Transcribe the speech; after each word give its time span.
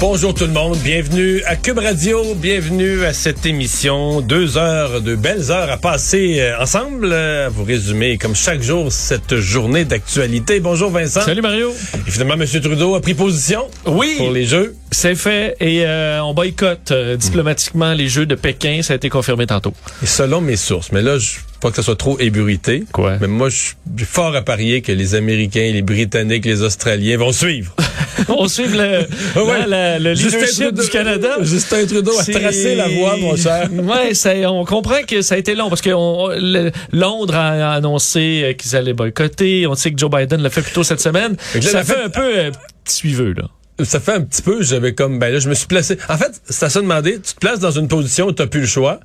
Bonjour 0.00 0.32
tout 0.32 0.46
le 0.46 0.52
monde, 0.52 0.78
bienvenue 0.78 1.42
à 1.44 1.56
Cube 1.56 1.78
Radio, 1.78 2.34
bienvenue 2.34 3.04
à 3.04 3.12
cette 3.12 3.44
émission. 3.44 4.22
Deux 4.22 4.56
heures, 4.56 5.02
de 5.02 5.14
belles 5.14 5.50
heures 5.50 5.70
à 5.70 5.76
passer 5.76 6.38
euh, 6.40 6.58
ensemble. 6.58 7.10
Euh, 7.12 7.46
à 7.46 7.48
vous 7.50 7.64
résumer 7.64 8.16
comme 8.16 8.34
chaque 8.34 8.62
jour 8.62 8.90
cette 8.90 9.36
journée 9.36 9.84
d'actualité. 9.84 10.58
Bonjour 10.60 10.90
Vincent. 10.90 11.20
Salut 11.20 11.42
Mario. 11.42 11.74
Et 12.06 12.10
finalement, 12.10 12.34
M. 12.34 12.46
Trudeau 12.46 12.94
a 12.94 13.00
pris 13.02 13.12
position 13.12 13.66
Oui. 13.86 14.14
pour 14.16 14.32
les 14.32 14.46
Jeux. 14.46 14.74
C'est 14.92 15.14
fait 15.14 15.56
et 15.60 15.84
euh, 15.86 16.22
on 16.22 16.34
boycotte 16.34 16.90
euh, 16.90 17.16
diplomatiquement 17.16 17.92
les 17.92 18.08
Jeux 18.08 18.26
de 18.26 18.34
Pékin. 18.34 18.80
Ça 18.82 18.94
a 18.94 18.96
été 18.96 19.08
confirmé 19.08 19.46
tantôt. 19.46 19.72
Et 20.02 20.06
selon 20.06 20.40
mes 20.40 20.56
sources, 20.56 20.90
mais 20.92 21.02
là, 21.02 21.16
je 21.18 21.38
pas 21.60 21.68
que 21.70 21.76
ça 21.76 21.82
soit 21.82 21.96
trop 21.96 22.18
ébruité. 22.18 22.84
Quoi? 22.90 23.18
Mais 23.20 23.26
moi, 23.26 23.50
je 23.50 23.56
suis 23.56 23.74
fort 24.06 24.34
à 24.34 24.40
parier 24.40 24.80
que 24.80 24.92
les 24.92 25.14
Américains, 25.14 25.70
les 25.74 25.82
Britanniques, 25.82 26.46
les 26.46 26.62
Australiens 26.62 27.18
vont 27.18 27.32
suivre. 27.32 27.76
on 28.28 28.48
suit 28.48 28.66
le, 28.66 29.00
ouais. 29.36 29.58
la- 29.60 29.66
la- 29.66 29.98
le 29.98 30.12
leadership 30.14 30.40
Trudeau- 30.70 30.82
du 30.82 30.88
Canada. 30.88 31.28
Justin 31.42 31.84
Trudeau 31.86 32.18
a 32.18 32.24
tracé 32.24 32.74
la 32.74 32.88
voie, 32.88 33.16
mon 33.18 33.36
cher. 33.36 33.68
Ouais, 33.72 34.14
ça, 34.14 34.30
on 34.50 34.64
comprend 34.64 35.02
que 35.06 35.20
ça 35.20 35.34
a 35.34 35.38
été 35.38 35.54
long 35.54 35.68
parce 35.68 35.82
que 35.82 35.90
on- 35.90 36.28
le- 36.28 36.72
Londres 36.92 37.34
a 37.34 37.74
annoncé 37.74 38.40
euh, 38.42 38.52
qu'ils 38.54 38.74
allaient 38.74 38.94
boycotter. 38.94 39.66
On 39.66 39.74
sait 39.74 39.92
que 39.92 39.98
Joe 39.98 40.10
Biden 40.10 40.40
l'a 40.42 40.48
fait 40.50 40.62
plus 40.62 40.72
tôt 40.72 40.82
cette 40.82 41.00
semaine. 41.02 41.36
Fait 41.38 41.60
ça 41.60 41.84
fait 41.84 41.92
fête- 41.92 42.04
un 42.06 42.08
peu 42.10 42.38
euh, 42.38 42.50
petit 42.84 42.96
suiveux 42.96 43.34
là. 43.36 43.44
Ça 43.84 44.00
fait 44.00 44.12
un 44.12 44.20
petit 44.22 44.42
peu, 44.42 44.62
j'avais 44.62 44.94
comme, 44.94 45.18
ben 45.18 45.32
là, 45.32 45.38
je 45.38 45.48
me 45.48 45.54
suis 45.54 45.66
placé. 45.66 45.96
En 46.08 46.16
fait, 46.16 46.30
c'est 46.48 46.64
à 46.66 46.70
se 46.70 46.78
demander, 46.78 47.14
tu 47.20 47.34
te 47.34 47.38
places 47.40 47.58
dans 47.60 47.70
une 47.70 47.88
position 47.88 48.26
où 48.26 48.32
tu 48.32 48.46
plus 48.46 48.60
le 48.60 48.66
choix. 48.66 49.00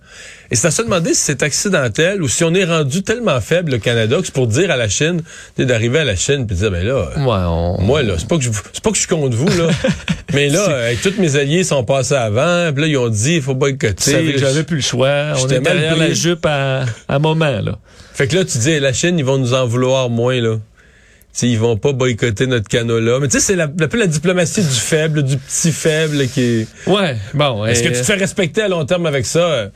Et 0.52 0.56
c'est 0.56 0.68
à 0.68 0.72
se 0.72 0.82
demander 0.82 1.14
si 1.14 1.22
c'est 1.22 1.44
accidentel 1.44 2.22
ou 2.22 2.28
si 2.28 2.44
on 2.44 2.54
est 2.54 2.66
rendu 2.66 3.02
tellement 3.04 3.40
faible, 3.42 3.72
le 3.74 3.78
Canada, 3.80 4.18
que 4.20 4.26
c'est 4.26 4.34
pour 4.34 4.48
dire 4.48 4.70
à 4.72 4.78
la 4.78 4.88
Chine, 4.88 5.22
d'arriver 5.58 6.00
à 6.00 6.04
la 6.04 6.16
Chine 6.16 6.46
puis 6.48 6.56
de 6.56 6.62
dire, 6.62 6.72
ben 6.72 6.86
là, 6.86 6.94
euh, 7.18 7.20
Ouais, 7.20 7.46
on- 7.48 7.82
moi, 7.82 8.04
là, 8.04 8.16
c'est 8.18 8.28
pas 8.28 8.38
que 8.38 8.44
je, 8.44 8.50
pas 8.50 8.90
que 8.92 8.96
je 8.96 9.00
suis 9.02 9.08
contre 9.10 9.36
vous, 9.36 9.48
là. 9.58 9.68
mais 10.34 10.50
là, 10.50 10.68
euh, 10.70 10.94
tous 11.02 11.14
mes 11.20 11.36
alliés 11.36 11.64
sont 11.64 11.84
passés 11.84 12.14
avant, 12.16 12.72
puis 12.74 12.82
là, 12.84 12.88
ils 12.88 12.98
ont 12.98 13.10
dit, 13.10 13.36
il 13.36 13.42
faut 13.42 13.56
boycotter. 13.56 14.38
j'avais 14.38 14.64
plus 14.64 14.78
le 14.78 14.82
choix. 14.82 15.34
On 15.38 15.48
mal 15.48 15.62
derrière 15.64 15.98
la 15.98 16.14
jupe 16.14 16.46
à, 16.46 16.86
à 17.08 17.20
moment 17.20 17.60
là. 17.62 17.78
Fait 18.14 18.28
que 18.28 18.36
là, 18.36 18.46
tu 18.46 18.58
dis, 18.60 18.80
la 18.80 18.94
Chine, 18.94 19.18
ils 19.20 19.26
vont 19.26 19.38
nous 19.38 19.54
en 19.54 19.66
vouloir 19.66 20.10
moins, 20.10 20.40
là. 20.40 20.58
T'sais, 21.36 21.50
ils 21.50 21.60
vont 21.60 21.76
pas 21.76 21.92
boycotter 21.92 22.48
notre 22.48 22.70
canola. 22.70 23.20
Mais 23.20 23.28
tu 23.28 23.34
sais, 23.34 23.40
c'est 23.42 23.56
la, 23.58 23.68
peu 23.68 23.98
la 24.00 24.08
diplomatie 24.08 24.62
du 24.62 24.70
faible, 24.70 25.22
du 25.22 25.36
petit 25.38 25.74
faible 25.74 26.28
qui 26.30 26.42
est... 26.42 26.68
Ouais, 26.88 27.18
bon. 27.34 27.66
Est-ce 27.66 27.84
que 27.84 27.90
tu 27.90 27.96
te 27.96 28.04
fais 28.04 28.14
respecter 28.16 28.62
à 28.62 28.70
long 28.70 28.86
terme 28.86 29.06
avec 29.06 29.26
ça? 29.26 29.70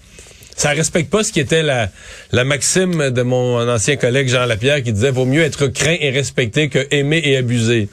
Ça 0.55 0.69
respecte 0.69 1.09
pas 1.09 1.21
ce 1.23 1.31
qui 1.33 1.39
était 1.41 1.61
la, 1.63 1.89
la 2.31 2.43
maxime 2.45 3.09
de 3.09 3.21
mon 3.23 3.59
ancien 3.69 3.97
collègue 3.97 4.29
Jean 4.29 4.45
Lapierre 4.45 4.83
qui 4.83 4.93
disait 4.93 5.11
vaut 5.11 5.25
mieux 5.25 5.41
être 5.41 5.67
craint 5.67 5.95
et 5.99 6.09
respecté 6.11 6.69
que 6.69 6.79
aimer 6.91 7.21
et 7.25 7.35
abuser. 7.37 7.89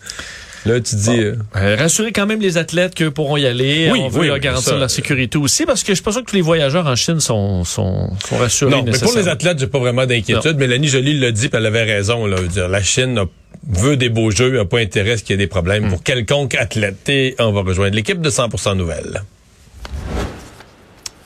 Là, 0.64 0.80
tu 0.80 0.97
dis. 0.97 1.11
euh, 1.20 1.36
Euh, 1.56 1.77
rassurer 1.77 2.11
quand 2.11 2.27
même 2.27 2.41
les 2.41 2.58
athlètes 2.58 2.95
qu'eux 2.97 3.12
pourront 3.12 3.36
y 3.36 3.47
aller. 3.47 3.89
Oui, 3.92 4.01
On 4.03 4.08
veut 4.08 4.23
oui, 4.23 4.27
leur 4.27 4.41
garantir 4.41 4.73
ça. 4.73 4.78
leur 4.78 4.91
sécurité 4.91 5.39
aussi 5.39 5.64
parce 5.64 5.84
que 5.84 5.95
je 5.95 6.03
sûr 6.12 6.25
que 6.25 6.28
tous 6.30 6.34
les 6.34 6.42
voyageurs 6.42 6.86
en 6.89 6.97
Chine 6.97 7.20
sont, 7.20 7.62
sont, 7.62 8.11
sont 8.28 8.36
rassurés. 8.36 8.73
non, 8.73 8.83
mais 8.83 8.98
pour 8.98 9.14
les 9.17 9.28
athlètes, 9.28 9.61
j'ai 9.61 9.69
pas 9.69 9.78
vraiment 9.78 10.06
d'inquiétude. 10.06 10.56
Mélanie 10.56 10.89
Joly 10.89 11.20
l'a 11.20 11.30
dit, 11.30 11.48
puis 11.48 11.56
elle 11.58 11.67
avait 11.67 11.84
raison. 11.84 12.27
Là, 12.27 12.41
dire, 12.42 12.69
la 12.69 12.83
Chine 12.83 13.17
a- 13.19 13.27
veut 13.69 13.97
des 13.97 14.09
beaux 14.09 14.31
jeux, 14.31 14.56
n'a 14.56 14.64
pas 14.64 14.78
intérêt 14.78 15.12
à 15.12 15.17
ce 15.19 15.22
qu'il 15.25 15.33
y 15.33 15.34
ait 15.34 15.45
des 15.45 15.47
problèmes 15.47 15.89
pour 15.89 16.03
quelconque 16.03 16.55
athlète. 16.55 17.08
Et 17.08 17.35
on 17.39 17.52
va 17.52 17.63
rejoindre 17.63 17.95
l'équipe 17.96 18.20
de 18.20 18.30
100% 18.30 18.77
Nouvelles. 18.77 19.23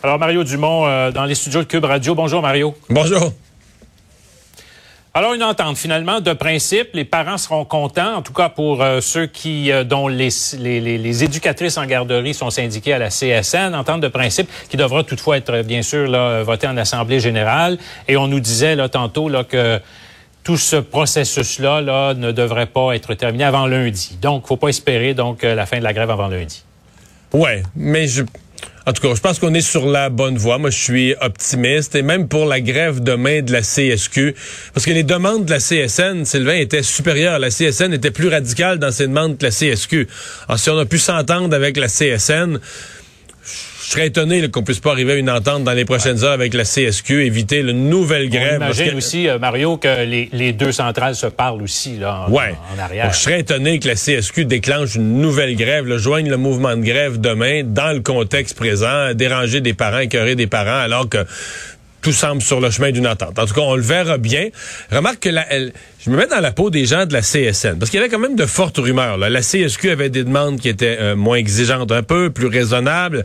Alors, 0.03 0.19
Mario 0.19 0.45
Dumont, 0.45 0.87
euh, 0.87 1.11
dans 1.11 1.25
les 1.25 1.35
studios 1.35 1.61
de 1.61 1.67
Cube 1.67 1.85
Radio. 1.85 2.15
Bonjour, 2.15 2.41
Mario. 2.41 2.75
Bonjour. 2.89 3.33
Alors, 5.13 5.35
une 5.35 5.43
entente, 5.43 5.77
finalement, 5.77 6.21
de 6.21 6.33
principe. 6.33 6.91
Les 6.95 7.05
parents 7.05 7.37
seront 7.37 7.65
contents, 7.65 8.15
en 8.15 8.23
tout 8.23 8.33
cas 8.33 8.49
pour 8.49 8.81
euh, 8.81 9.01
ceux 9.01 9.27
qui, 9.27 9.73
euh, 9.73 9.83
dont 9.83 10.07
les, 10.07 10.29
les, 10.59 10.81
les- 10.81 10.99
les 10.99 11.25
éducatrices 11.25 11.77
en 11.77 11.85
garderie 11.85 12.33
sont 12.33 12.49
syndiquées 12.49 12.93
à 12.95 12.99
la 12.99 13.09
CSN. 13.11 13.75
Entente 13.75 14.01
de 14.01 14.09
principe 14.09 14.49
qui 14.71 14.77
devra 14.77 15.03
toutefois 15.03 15.37
être, 15.37 15.63
bien 15.63 15.83
sûr, 15.83 16.07
là, 16.09 16.43
votée 16.45 16.69
en 16.69 16.77
Assemblée 16.77 17.19
générale. 17.21 17.77
Et 18.09 18.17
on 18.17 18.29
nous 18.29 18.41
disait, 18.41 18.77
là, 18.77 18.89
tantôt, 18.89 19.29
là, 19.29 19.43
que 19.45 19.81
tout 20.43 20.57
ce 20.57 20.77
processus-là, 20.77 21.81
là, 21.81 22.15
ne 22.15 22.33
devrait 22.33 22.67
pas 22.67 22.95
être 22.95 23.15
terminé 23.15 23.45
avant 23.45 23.67
lundi. 23.67 24.19
Donc, 24.21 24.47
faut 24.47 24.57
pas 24.57 24.69
espérer, 24.69 25.15
donc, 25.15 25.45
euh, 25.45 25.55
la 25.55 25.67
fin 25.67 25.79
de 25.79 25.85
la 25.85 25.93
grève 25.93 26.11
avant 26.11 26.29
lundi. 26.29 26.65
Ouais, 27.33 27.63
mais 27.77 28.09
je. 28.09 28.23
En 28.87 28.93
tout 28.93 29.03
cas, 29.03 29.15
je 29.15 29.21
pense 29.21 29.39
qu'on 29.39 29.55
est 29.55 29.61
sur 29.61 29.87
la 29.87 30.09
bonne 30.09 30.37
voie. 30.37 30.59
Moi, 30.59 30.71
je 30.71 30.79
suis 30.79 31.15
optimiste. 31.21 31.95
Et 31.95 32.03
même 32.03 32.29
pour 32.29 32.47
la 32.47 32.61
grève 32.61 33.01
demain 33.01 33.43
de 33.43 33.53
la 33.53 33.61
CSQ, 33.61 34.35
parce 34.73 34.87
que 34.87 34.91
les 34.91 35.05
demandes 35.05 35.45
de 35.45 35.51
la 35.51 35.59
CSN, 35.59 36.25
Sylvain, 36.25 36.55
étaient 36.55 36.83
supérieures. 36.83 37.39
La 37.39 37.51
CSN 37.51 37.93
était 37.93 38.11
plus 38.11 38.29
radicale 38.29 38.79
dans 38.79 38.91
ses 38.91 39.07
demandes 39.07 39.39
que 39.39 39.45
la 39.45 39.53
CSQ. 39.53 40.09
Alors, 40.49 40.59
si 40.59 40.71
on 40.71 40.79
a 40.79 40.87
pu 40.87 40.99
s'entendre 40.99 41.55
avec 41.55 41.77
la 41.77 41.89
CSN, 41.89 42.59
je 43.91 43.97
serais 43.97 44.07
étonné 44.07 44.49
qu'on 44.49 44.63
puisse 44.63 44.79
pas 44.79 44.93
arriver 44.93 45.15
à 45.15 45.17
une 45.17 45.29
entente 45.29 45.65
dans 45.65 45.73
les 45.73 45.85
prochaines 45.85 46.23
heures 46.23 46.31
avec 46.31 46.55
la 46.55 46.63
CSQ, 46.63 47.27
éviter 47.27 47.59
une 47.59 47.89
nouvelle 47.89 48.27
On 48.27 48.31
grève. 48.31 48.59
parce 48.61 48.77
imagine 48.77 48.93
que- 48.93 48.99
aussi, 48.99 49.29
euh, 49.29 49.41
Mario, 49.41 49.79
que 49.79 50.05
les, 50.05 50.29
les 50.33 50.53
deux 50.53 50.71
centrales 50.71 51.17
se 51.17 51.27
parlent 51.27 51.61
aussi, 51.61 51.97
là, 51.99 52.27
en, 52.29 52.31
Ouais. 52.31 52.55
en 52.73 52.79
arrière. 52.79 53.07
Donc, 53.07 53.15
je 53.15 53.19
serais 53.19 53.41
étonné 53.41 53.81
que 53.81 53.89
la 53.89 53.97
CSQ 53.97 54.45
déclenche 54.45 54.95
une 54.95 55.21
nouvelle 55.21 55.57
grève, 55.57 55.89
là, 55.89 55.99
joigne 55.99 56.31
le 56.31 56.37
mouvement 56.37 56.77
de 56.77 56.85
grève 56.85 57.21
demain 57.21 57.63
dans 57.65 57.93
le 57.93 57.99
contexte 57.99 58.57
présent, 58.57 59.13
déranger 59.13 59.61
des 59.61 59.75
parents, 59.75 59.99
écœurer 59.99 60.37
des 60.37 60.47
parents, 60.47 60.79
alors 60.85 61.09
que 61.09 61.27
tout 62.01 62.13
semble 62.13 62.43
sur 62.43 62.61
le 62.61 62.71
chemin 62.71 62.93
d'une 62.93 63.09
entente. 63.09 63.37
En 63.41 63.45
tout 63.45 63.55
cas, 63.55 63.61
on 63.63 63.75
le 63.75 63.83
verra 63.83 64.19
bien. 64.19 64.51
Remarque 64.93 65.19
que 65.19 65.29
la, 65.31 65.45
elle- 65.53 65.73
je 66.03 66.11
me 66.11 66.17
mets 66.17 66.29
dans 66.29 66.39
la 66.41 66.53
peau 66.53 66.71
des 66.71 66.87
gens 66.87 67.07
de 67.07 67.13
la 67.13 67.23
CSN, 67.23 67.77
parce 67.77 67.91
qu'il 67.91 67.99
y 67.99 68.03
avait 68.03 68.09
quand 68.09 68.21
même 68.21 68.37
de 68.37 68.47
fortes 68.47 68.79
rumeurs. 68.79 69.19
là. 69.19 69.29
La 69.29 69.43
CSQ 69.43 69.91
avait 69.91 70.11
des 70.11 70.23
demandes 70.23 70.61
qui 70.61 70.69
étaient 70.69 70.97
euh, 71.01 71.17
moins 71.17 71.37
exigeantes 71.39 71.91
un 71.91 72.05
peu, 72.05 72.31
plus 72.31 72.47
raisonnables. 72.47 73.25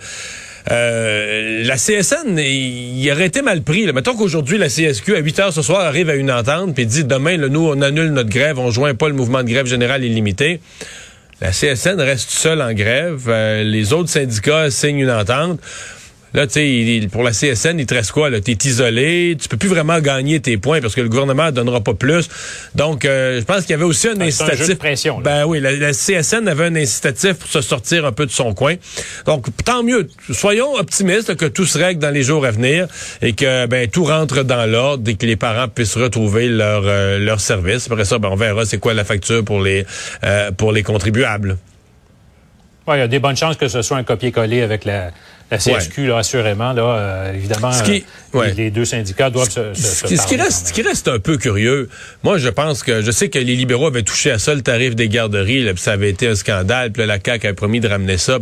Euh, 0.71 1.63
la 1.63 1.75
CSN, 1.75 2.37
il 2.39 3.11
aurait 3.11 3.27
été 3.27 3.41
mal 3.41 3.61
pris. 3.61 3.85
Là. 3.85 3.93
Mettons 3.93 4.15
qu'aujourd'hui, 4.15 4.57
la 4.57 4.67
CSQ, 4.67 5.15
à 5.15 5.19
8 5.19 5.39
heures 5.39 5.53
ce 5.53 5.61
soir, 5.61 5.81
arrive 5.81 6.09
à 6.09 6.15
une 6.15 6.31
entente, 6.31 6.73
puis 6.73 6.85
dit 6.85 7.03
demain, 7.03 7.37
là, 7.37 7.49
nous, 7.49 7.67
on 7.67 7.81
annule 7.81 8.09
notre 8.11 8.29
grève, 8.29 8.57
on 8.57 8.71
joint 8.71 8.95
pas 8.95 9.07
le 9.07 9.13
mouvement 9.13 9.43
de 9.43 9.49
grève 9.49 9.67
générale 9.67 10.03
illimité. 10.03 10.59
La 11.41 11.51
CSN 11.51 11.99
reste 11.99 12.29
seule 12.29 12.61
en 12.61 12.73
grève. 12.73 13.25
Euh, 13.27 13.63
les 13.63 13.93
autres 13.93 14.09
syndicats 14.09 14.71
signent 14.71 14.99
une 14.99 15.11
entente. 15.11 15.59
Là, 16.35 16.47
tu 16.47 16.53
sais, 16.53 17.07
pour 17.09 17.23
la 17.23 17.31
CSN, 17.31 17.79
il 17.79 17.85
te 17.85 17.93
reste 17.93 18.11
quoi? 18.11 18.29
Tu 18.41 18.51
es 18.51 18.57
isolé, 18.65 19.37
tu 19.41 19.47
peux 19.47 19.55
plus 19.55 19.69
vraiment 19.69 19.99
gagner 20.01 20.41
tes 20.41 20.57
points 20.57 20.81
parce 20.81 20.93
que 20.93 20.99
le 20.99 21.07
gouvernement 21.07 21.45
ne 21.45 21.51
donnera 21.51 21.79
pas 21.79 21.93
plus. 21.93 22.27
Donc, 22.75 23.05
euh, 23.05 23.39
je 23.39 23.45
pense 23.45 23.61
qu'il 23.61 23.71
y 23.71 23.73
avait 23.73 23.85
aussi 23.85 24.09
un 24.09 24.15
c'est 24.15 24.21
un 24.21 24.25
incitatif. 24.25 24.65
jeu 24.65 24.73
de 24.73 24.79
pression, 24.79 25.19
là. 25.19 25.23
Ben 25.23 25.45
oui, 25.45 25.61
la, 25.61 25.71
la 25.71 25.93
CSN 25.93 26.47
avait 26.49 26.65
un 26.65 26.75
incitatif 26.75 27.35
pour 27.35 27.49
se 27.49 27.61
sortir 27.61 28.05
un 28.05 28.11
peu 28.11 28.25
de 28.25 28.31
son 28.31 28.53
coin. 28.53 28.75
Donc, 29.25 29.45
tant 29.63 29.81
mieux. 29.81 30.09
Soyons 30.31 30.75
optimistes 30.75 31.35
que 31.35 31.45
tout 31.45 31.65
se 31.65 31.77
règle 31.77 32.01
dans 32.01 32.11
les 32.11 32.23
jours 32.23 32.45
à 32.45 32.51
venir 32.51 32.87
et 33.21 33.31
que 33.31 33.65
ben 33.67 33.89
tout 33.89 34.03
rentre 34.03 34.43
dans 34.43 34.69
l'ordre 34.69 35.09
et 35.09 35.15
que 35.15 35.25
les 35.25 35.37
parents 35.37 35.69
puissent 35.69 35.95
retrouver 35.95 36.49
leur, 36.49 36.83
euh, 36.85 37.17
leur 37.17 37.39
service. 37.39 37.87
Après 37.89 38.03
ça, 38.03 38.19
ben, 38.19 38.27
on 38.29 38.35
verra 38.35 38.65
c'est 38.65 38.77
quoi 38.77 38.93
la 38.93 39.05
facture 39.05 39.45
pour 39.45 39.61
les, 39.61 39.85
euh, 40.25 40.51
pour 40.51 40.73
les 40.73 40.83
contribuables. 40.83 41.57
Ouais, 42.87 42.97
il 42.97 42.99
y 42.99 43.03
a 43.03 43.07
des 43.07 43.19
bonnes 43.19 43.35
chances 43.37 43.57
que 43.57 43.67
ce 43.67 43.81
soit 43.81 43.97
un 43.97 44.03
copier-coller 44.03 44.61
avec 44.61 44.85
la, 44.85 45.09
la 45.49 45.57
CSQ, 45.57 46.07
là, 46.07 46.17
assurément. 46.19 46.71
Là, 46.73 46.83
euh, 46.83 47.33
évidemment, 47.33 47.71
Ce 47.71 47.81
qui- 47.83 48.05
euh, 48.35 48.37
ouais. 48.39 48.53
les, 48.53 48.69
deux 48.69 48.85
syndicats 48.85 49.29
doivent 49.31 49.49
se, 49.49 49.73
se, 49.73 49.81
Ce 49.81 49.95
se 49.95 50.05
qui, 50.05 50.17
ce 50.17 50.21
qui 50.27 50.35
parler 50.35 50.43
reste, 50.43 50.67
ce 50.67 50.73
qui 50.73 50.81
reste 50.83 51.07
un 51.07 51.17
peu 51.19 51.37
curieux, 51.37 51.89
moi 52.23 52.37
je 52.37 52.49
pense 52.49 52.83
que 52.83 53.01
je 53.01 53.09
sais 53.11 53.29
que 53.29 53.39
les 53.39 53.55
libéraux 53.55 53.87
avaient 53.87 54.03
touché 54.03 54.29
à 54.31 54.37
ça 54.39 54.53
le 54.53 54.61
tarif 54.61 54.95
des 54.95 55.07
garderies, 55.09 55.63
là, 55.63 55.73
puis 55.73 55.81
ça 55.81 55.93
avait 55.93 56.09
été 56.11 56.27
un 56.27 56.35
scandale, 56.35 56.91
puis 56.91 57.01
là, 57.01 57.07
la 57.07 57.19
CAQ 57.23 57.47
avait 57.47 57.55
promis 57.55 57.79
de 57.79 57.87
ramener 57.87 58.17
ça. 58.17 58.37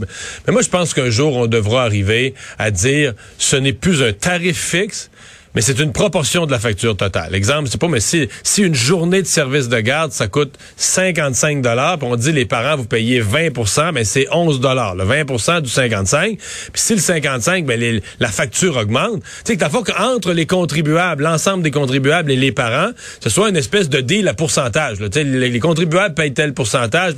Mais 0.47 0.51
moi 0.53 0.61
je 0.61 0.69
pense 0.69 0.93
qu'un 0.93 1.09
jour 1.09 1.35
on 1.37 1.47
devra 1.47 1.83
arriver 1.83 2.33
à 2.59 2.69
dire 2.71 3.13
ce 3.37 3.55
n'est 3.55 3.73
plus 3.73 4.01
un 4.03 4.11
tarif 4.13 4.57
fixe, 4.59 5.09
mais 5.55 5.61
c'est 5.61 5.79
une 5.79 5.91
proportion 5.91 6.45
de 6.45 6.51
la 6.51 6.59
facture 6.59 6.95
totale. 6.97 7.35
Exemple, 7.35 7.69
c'est 7.71 7.79
pas, 7.79 7.87
mais 7.87 7.99
si, 7.99 8.27
si 8.43 8.61
une 8.63 8.75
journée 8.75 9.21
de 9.21 9.27
service 9.27 9.69
de 9.69 9.79
garde, 9.79 10.11
ça 10.11 10.27
coûte 10.27 10.53
55 10.77 11.61
dollars, 11.61 11.97
on 12.01 12.15
dit 12.15 12.31
les 12.31 12.45
parents, 12.45 12.75
vous 12.75 12.85
payez 12.85 13.21
20% 13.21 13.91
mais 13.93 14.03
c'est 14.03 14.27
11 14.31 14.59
dollars, 14.59 14.95
le 14.95 15.03
20% 15.05 15.61
du 15.61 15.69
55. 15.69 16.37
Puis 16.37 16.81
si 16.81 16.93
le 16.95 16.99
55, 17.01 17.65
ben 17.65 17.79
les- 17.79 18.01
la 18.19 18.29
facture 18.29 18.77
augmente. 18.77 19.21
Tu 19.45 19.53
sais, 19.53 19.57
que 19.57 19.69
faut 19.69 19.83
qu'entre 19.83 20.33
les 20.33 20.45
contribuables, 20.45 21.23
l'ensemble 21.23 21.63
des 21.63 21.71
contribuables 21.71 22.31
et 22.31 22.35
les 22.35 22.51
parents, 22.51 22.91
ce 23.21 23.29
soit 23.29 23.49
une 23.49 23.57
espèce 23.57 23.89
de 23.89 24.01
deal 24.01 24.27
à 24.27 24.33
pourcentage. 24.33 24.99
là. 24.99 25.07
Les, 25.15 25.49
les 25.49 25.59
contribuables 25.59 26.15
payent 26.15 26.33
tel 26.33 26.53
pourcentage. 26.53 27.13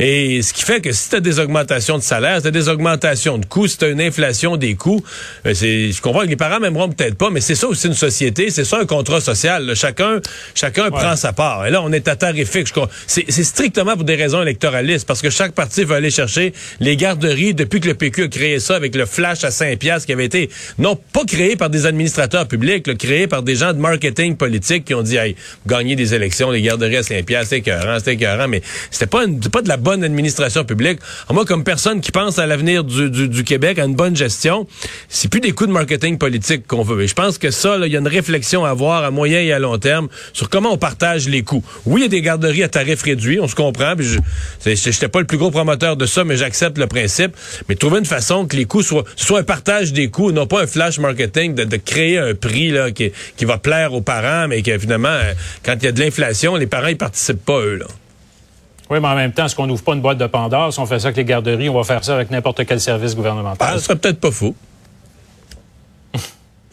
Et 0.00 0.42
ce 0.42 0.52
qui 0.52 0.62
fait 0.62 0.80
que 0.80 0.92
si 0.92 1.10
tu 1.10 1.16
as 1.16 1.20
des 1.20 1.38
augmentations 1.38 1.98
de 1.98 2.02
salaire, 2.02 2.38
si 2.38 2.42
tu 2.44 2.50
des 2.52 2.68
augmentations 2.68 3.38
de 3.38 3.46
coûts, 3.46 3.66
si 3.68 3.78
tu 3.78 3.88
une 3.90 4.00
inflation 4.00 4.56
des 4.56 4.74
coûts, 4.74 5.02
ben 5.44 5.54
je 5.54 6.00
comprends 6.00 6.22
que 6.22 6.26
les 6.26 6.36
parents 6.36 6.60
m'aimeront 6.60 6.88
peut-être 6.88 7.14
pas, 7.16 7.30
mais 7.30 7.40
c'est 7.40 7.54
ça 7.54 7.67
ça 7.68 7.72
aussi 7.72 7.86
une 7.88 7.94
société, 7.94 8.50
c'est 8.50 8.64
ça 8.64 8.78
un 8.80 8.86
contrat 8.86 9.20
social. 9.20 9.64
là. 9.66 9.74
Chacun, 9.74 10.20
chacun 10.54 10.90
prend 10.90 11.16
sa 11.16 11.32
part. 11.32 11.66
Et 11.66 11.70
là, 11.70 11.82
on 11.82 11.92
est 11.92 12.08
à 12.08 12.16
tarif 12.16 12.50
fixe. 12.50 12.68
Je 12.68 12.72
crois. 12.72 12.88
C'est 13.06 13.24
c'est 13.28 13.44
strictement 13.44 13.94
pour 13.94 14.04
des 14.04 14.14
raisons 14.14 14.42
électoralistes, 14.42 15.06
parce 15.06 15.20
que 15.22 15.30
chaque 15.30 15.52
parti 15.52 15.84
veut 15.84 15.94
aller 15.96 16.10
chercher 16.10 16.52
les 16.80 16.96
garderies 16.96 17.54
depuis 17.54 17.80
que 17.80 17.88
le 17.88 17.94
PQ 17.94 18.24
a 18.24 18.28
créé 18.28 18.60
ça 18.60 18.76
avec 18.76 18.94
le 18.94 19.06
flash 19.06 19.44
à 19.44 19.50
5 19.50 19.78
piastres 19.78 20.06
qui 20.06 20.12
avait 20.12 20.24
été 20.24 20.50
non 20.78 20.96
pas 21.12 21.24
créé 21.24 21.56
par 21.56 21.70
des 21.70 21.86
administrateurs 21.86 22.46
publics, 22.48 22.86
là, 22.86 22.94
créé 22.94 23.26
par 23.26 23.42
des 23.42 23.56
gens 23.56 23.72
de 23.72 23.78
marketing 23.78 24.36
politique 24.36 24.84
qui 24.84 24.94
ont 24.94 25.02
dit, 25.02 25.16
hey, 25.16 25.36
gagner 25.66 25.96
des 25.96 26.14
élections, 26.14 26.50
les 26.50 26.62
garderies 26.62 26.96
à 26.98 27.02
5 27.02 27.24
piastres, 27.24 27.48
c'est 27.50 27.58
écœurant, 27.58 27.98
c'est 28.02 28.14
écœurant, 28.14 28.48
mais 28.48 28.62
c'était 28.90 29.06
pas, 29.06 29.24
une- 29.24 29.40
pas 29.40 29.62
de 29.62 29.68
la 29.68 29.76
bonne 29.76 30.02
administration 30.04 30.64
publique. 30.64 30.98
Alors, 31.26 31.34
moi, 31.34 31.44
comme 31.44 31.64
personne 31.64 32.00
qui 32.00 32.10
pense 32.12 32.38
à 32.38 32.46
l'avenir 32.46 32.84
du, 32.84 33.10
du, 33.10 33.28
du 33.28 33.44
Québec, 33.44 33.78
à 33.78 33.84
une 33.84 33.94
bonne 33.94 34.16
gestion, 34.16 34.66
c'est 35.08 35.28
plus 35.30 35.40
des 35.40 35.52
coups 35.52 35.68
de 35.68 35.74
marketing 35.74 36.18
politique 36.18 36.66
qu'on 36.66 36.82
veut. 36.82 37.02
Et 37.02 37.08
je 37.08 37.14
pense 37.14 37.38
que 37.38 37.50
ça, 37.58 37.76
il 37.84 37.92
y 37.92 37.96
a 37.96 37.98
une 37.98 38.08
réflexion 38.08 38.64
à 38.64 38.70
avoir 38.70 39.04
à 39.04 39.10
moyen 39.10 39.40
et 39.40 39.52
à 39.52 39.58
long 39.58 39.78
terme 39.78 40.08
sur 40.32 40.48
comment 40.48 40.72
on 40.72 40.78
partage 40.78 41.28
les 41.28 41.42
coûts. 41.42 41.64
Oui, 41.84 42.00
il 42.00 42.04
y 42.04 42.06
a 42.06 42.08
des 42.08 42.22
garderies 42.22 42.62
à 42.62 42.68
tarif 42.68 43.02
réduit, 43.02 43.40
on 43.40 43.48
se 43.48 43.54
comprend. 43.54 43.94
puis 43.96 44.06
je 44.06 44.70
n'étais 44.70 45.08
pas 45.08 45.20
le 45.20 45.26
plus 45.26 45.38
gros 45.38 45.50
promoteur 45.50 45.96
de 45.96 46.06
ça, 46.06 46.24
mais 46.24 46.36
j'accepte 46.36 46.78
le 46.78 46.86
principe. 46.86 47.36
Mais 47.68 47.74
trouver 47.74 47.98
une 47.98 48.06
façon 48.06 48.46
que 48.46 48.56
les 48.56 48.64
coûts 48.64 48.82
soient, 48.82 49.04
soit 49.16 49.40
un 49.40 49.44
partage 49.44 49.92
des 49.92 50.08
coûts, 50.08 50.32
non 50.32 50.46
pas 50.46 50.62
un 50.62 50.66
flash 50.66 50.98
marketing 50.98 51.54
de, 51.54 51.64
de 51.64 51.76
créer 51.76 52.18
un 52.18 52.34
prix 52.34 52.70
là, 52.70 52.90
qui, 52.90 53.12
qui 53.36 53.44
va 53.44 53.58
plaire 53.58 53.92
aux 53.92 54.00
parents, 54.00 54.48
mais 54.48 54.62
que 54.62 54.78
finalement, 54.78 55.08
euh, 55.08 55.34
quand 55.64 55.74
il 55.80 55.84
y 55.84 55.88
a 55.88 55.92
de 55.92 56.00
l'inflation, 56.00 56.56
les 56.56 56.66
parents 56.66 56.88
ils 56.88 56.96
participent 56.96 57.44
pas 57.44 57.60
eux 57.60 57.76
là. 57.76 57.86
Oui, 58.90 59.00
mais 59.00 59.08
en 59.08 59.16
même 59.16 59.32
temps, 59.32 59.44
est-ce 59.44 59.54
qu'on 59.54 59.66
n'ouvre 59.66 59.82
pas 59.82 59.92
une 59.92 60.00
boîte 60.00 60.16
de 60.16 60.26
Pandore? 60.26 60.72
Si 60.72 60.80
on 60.80 60.86
fait 60.86 60.98
ça 60.98 61.08
avec 61.08 61.18
les 61.18 61.24
garderies, 61.24 61.68
on 61.68 61.74
va 61.74 61.84
faire 61.84 62.02
ça 62.02 62.14
avec 62.14 62.30
n'importe 62.30 62.64
quel 62.64 62.80
service 62.80 63.14
gouvernemental. 63.14 63.68
Ah, 63.70 63.78
ce 63.78 63.84
serait 63.84 63.96
peut-être 63.96 64.20
pas 64.20 64.30
faux. 64.30 64.54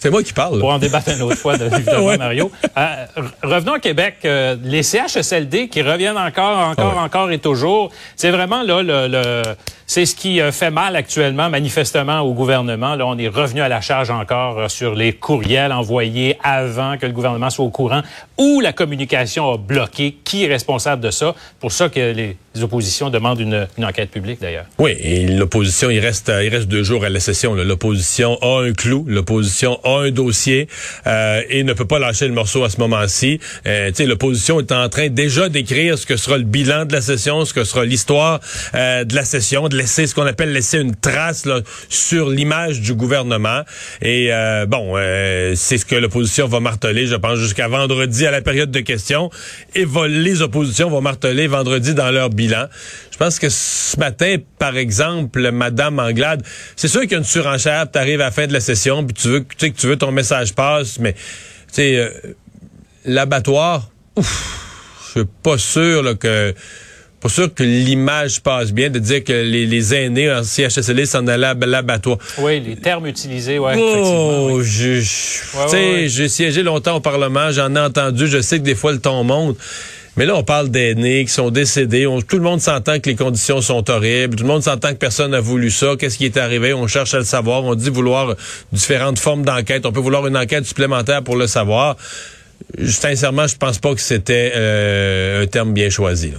C'est 0.06 0.12
moi 0.12 0.22
qui 0.22 0.34
parle. 0.34 0.60
pour 0.60 0.69
en 0.69 0.78
débattre 0.78 1.10
une 1.10 1.22
autre 1.24 1.36
fois, 1.38 1.57
de, 1.57 1.66
évidemment, 1.75 2.06
Ouais. 2.06 2.18
Mario. 2.19 2.52
Euh, 2.78 3.06
re- 3.18 3.24
revenons 3.42 3.78
au 3.78 3.80
Québec. 3.80 4.18
Euh, 4.25 4.56
les 4.63 4.84
CHSLD 4.84 5.68
qui 5.68 5.81
reviennent 5.81 6.16
encore, 6.16 6.60
encore, 6.60 6.94
ouais. 6.94 7.00
encore 7.02 7.31
et 7.31 7.40
toujours. 7.40 7.90
C'est 8.16 8.30
vraiment 8.30 8.62
là 8.62 8.84
le, 8.84 9.07
le- 9.07 9.42
c'est 9.87 10.05
ce 10.05 10.15
qui 10.15 10.41
euh, 10.41 10.51
fait 10.51 10.71
mal 10.71 10.95
actuellement, 10.95 11.49
manifestement, 11.49 12.21
au 12.21 12.33
gouvernement. 12.33 12.95
Là, 12.95 13.05
on 13.05 13.17
est 13.17 13.27
revenu 13.27 13.61
à 13.61 13.69
la 13.69 13.81
charge 13.81 14.09
encore 14.09 14.59
euh, 14.59 14.67
sur 14.67 14.95
les 14.95 15.13
courriels 15.13 15.71
envoyés 15.71 16.37
avant 16.43 16.97
que 16.97 17.05
le 17.05 17.11
gouvernement 17.11 17.49
soit 17.49 17.65
au 17.65 17.69
courant, 17.69 18.01
où 18.37 18.61
la 18.61 18.73
communication 18.73 19.51
a 19.51 19.57
bloqué. 19.57 20.17
Qui 20.23 20.45
est 20.45 20.47
responsable 20.47 21.01
de 21.01 21.11
ça? 21.11 21.35
Pour 21.59 21.71
ça 21.71 21.89
que 21.89 21.99
les, 21.99 22.37
oppositions 22.61 23.09
demandent 23.09 23.41
une, 23.41 23.67
enquête 23.83 24.11
publique, 24.11 24.39
d'ailleurs. 24.41 24.65
Oui, 24.79 24.95
et 24.99 25.27
l'opposition, 25.27 25.89
il 25.89 25.99
reste, 25.99 26.29
euh, 26.29 26.65
deux 26.65 26.83
jours 26.83 27.03
à 27.03 27.09
la 27.09 27.19
session. 27.19 27.53
L'opposition 27.53 28.37
a 28.41 28.63
un 28.63 28.71
clou, 28.71 29.05
l'opposition 29.07 29.79
a 29.83 30.03
un 30.03 30.11
dossier 30.11 30.67
euh, 31.05 31.41
et 31.49 31.63
ne 31.63 31.73
peut 31.73 31.85
pas 31.85 31.99
lâcher 31.99 32.27
le 32.27 32.33
morceau 32.33 32.63
à 32.63 32.69
ce 32.69 32.79
moment-ci. 32.79 33.39
Euh, 33.67 33.91
l'opposition 33.99 34.59
est 34.59 34.71
en 34.71 34.87
train 34.87 35.09
déjà 35.09 35.49
d'écrire 35.49 35.97
ce 35.97 36.05
que 36.05 36.15
sera 36.15 36.37
le 36.37 36.43
bilan 36.43 36.85
de 36.85 36.93
la 36.93 37.01
session, 37.01 37.43
ce 37.43 37.53
que 37.53 37.63
sera 37.65 37.83
l'histoire 37.83 38.39
de 38.73 39.15
la 39.15 39.25
session, 39.25 39.67
laisser 39.75 40.07
ce 40.07 40.16
qu'on 40.16 40.25
appelle 40.25 40.51
laisser 40.51 40.80
une 40.80 40.95
trace 40.95 41.48
sur 41.89 42.30
l'image 42.30 42.81
du 42.81 42.94
gouvernement. 42.94 43.62
Et 44.01 44.30
euh, 44.31 44.66
bon, 44.66 44.94
euh, 44.95 45.54
c'est 45.56 45.77
ce 45.77 45.86
que 45.86 45.95
l'opposition 45.95 46.48
va 46.48 46.60
marteler, 46.60 47.07
je 47.07 47.16
pense, 47.16 47.38
jusqu'à 47.38 47.68
vendredi 47.68 48.25
à 48.25 48.31
la 48.31 48.42
période 48.42 48.72
de 48.72 48.80
questions. 48.80 49.30
Et 49.75 49.86
les 50.07 50.42
oppositions 50.42 50.89
vont 50.89 51.01
marteler 51.01 51.48
vendredi 51.48 51.94
dans 51.94 52.12
leur 52.12 52.30
bilan. 52.30 52.68
Je 53.12 53.18
pense 53.18 53.39
que 53.39 53.48
ce 53.50 53.98
matin, 53.98 54.36
par 54.60 54.75
exemple, 54.75 55.51
Madame 55.51 56.00
Anglade, 56.00 56.44
c'est 56.75 56.89
sûr 56.89 57.01
qu'il 57.01 57.12
y 57.12 57.16
a 57.16 57.19
une 57.19 57.24
surenchère, 57.24 57.89
tu 57.89 57.98
arrives 57.98 58.19
à 58.19 58.25
la 58.25 58.31
fin 58.31 58.45
de 58.45 58.54
la 58.54 58.60
session, 58.60 59.06
puis 59.06 59.13
tu 59.13 59.30
veux, 59.30 59.39
tu 59.42 59.56
sais 59.57 59.71
que 59.71 59.78
tu 59.78 59.88
veux 59.88 59.95
ton 59.95 60.12
message 60.12 60.54
passe, 60.54 61.00
mais 61.00 61.13
tu 61.13 61.19
sais, 61.71 61.95
euh, 61.95 62.10
l'abattoir, 63.06 63.89
ouf, 64.18 65.06
je 65.07 65.21
suis 65.21 65.30
pas 65.44 65.57
sûr 65.57 66.18
que 66.19 66.54
pas 67.25 67.30
sûr 67.30 67.51
que 67.51 67.63
l'image 67.63 68.42
passe 68.42 68.72
bien 68.72 68.92
de 68.92 69.00
dire 69.00 69.24
que 69.24 69.33
les, 69.33 69.66
les 69.66 69.95
aînés 69.95 70.31
en 70.31 70.44
CHSLD 70.44 71.07
s'en 71.07 71.25
allaient 71.25 71.48
à 71.48 71.54
l'abattoir. 71.56 72.19
Oui, 72.38 72.60
les 72.60 72.75
termes 72.75 73.07
utilisés, 73.07 73.57
ouais, 73.57 73.72
effectivement. 73.74 74.45
Oh, 74.45 74.57
oui. 74.60 74.63
je, 74.63 74.92
Ouais, 75.57 75.68
sais, 75.68 75.77
ouais. 75.77 76.06
j'ai 76.07 76.30
siégé 76.30 76.62
longtemps 76.62 76.98
au 76.98 77.00
Parlement, 77.00 77.51
j'en 77.51 77.75
ai 77.75 77.80
entendu, 77.80 78.27
je 78.27 78.42
sais 78.42 78.60
que 78.60 78.63
des 78.63 78.75
fois 78.75 78.92
le 78.92 79.00
ton 79.00 79.24
monte. 79.24 79.57
Mais 80.18 80.27
là, 80.27 80.36
on 80.36 80.44
parle 80.44 80.69
d'aînés 80.69 81.25
qui 81.25 81.31
sont 81.31 81.50
décédés. 81.50 82.06
On- 82.06 82.22
tout 82.22 82.38
le 82.38 82.44
monde 82.44 82.62
s'entend 82.62 83.00
que 83.00 83.10
les 83.10 83.16
conditions 83.16 83.60
sont 83.60 83.89
horribles. 83.89 84.36
Tout 84.38 84.44
le 84.44 84.50
monde 84.50 84.63
s'entend 84.63 84.89
que 84.89 84.98
personne 85.00 85.31
n'a 85.31 85.42
voulu 85.42 85.71
ça. 85.71 85.95
Qu'est-ce 86.00 86.18
qui 86.19 86.25
est 86.25 86.38
arrivé? 86.38 86.74
On 86.75 86.86
cherche 86.88 87.16
à 87.16 87.18
le 87.18 87.25
savoir. 87.25 87.63
On 87.66 87.74
dit 87.75 87.89
vouloir 87.89 88.36
différentes 88.71 89.18
formes 89.19 89.44
d'enquête. 89.44 89.86
On 89.86 89.92
peut 89.92 90.00
vouloir 90.00 90.25
une 90.28 90.38
enquête 90.38 90.63
supplémentaire 90.66 91.21
pour 91.24 91.36
le 91.36 91.48
savoir. 91.48 91.98
Sincèrement, 92.88 93.48
je 93.48 93.57
pense 93.57 93.80
pas 93.80 93.94
que 93.95 94.00
c'était 94.00 94.54
euh, 94.56 95.44
un 95.44 95.48
terme 95.48 95.74
bien 95.74 95.89
choisi. 95.89 96.30
là. 96.31 96.38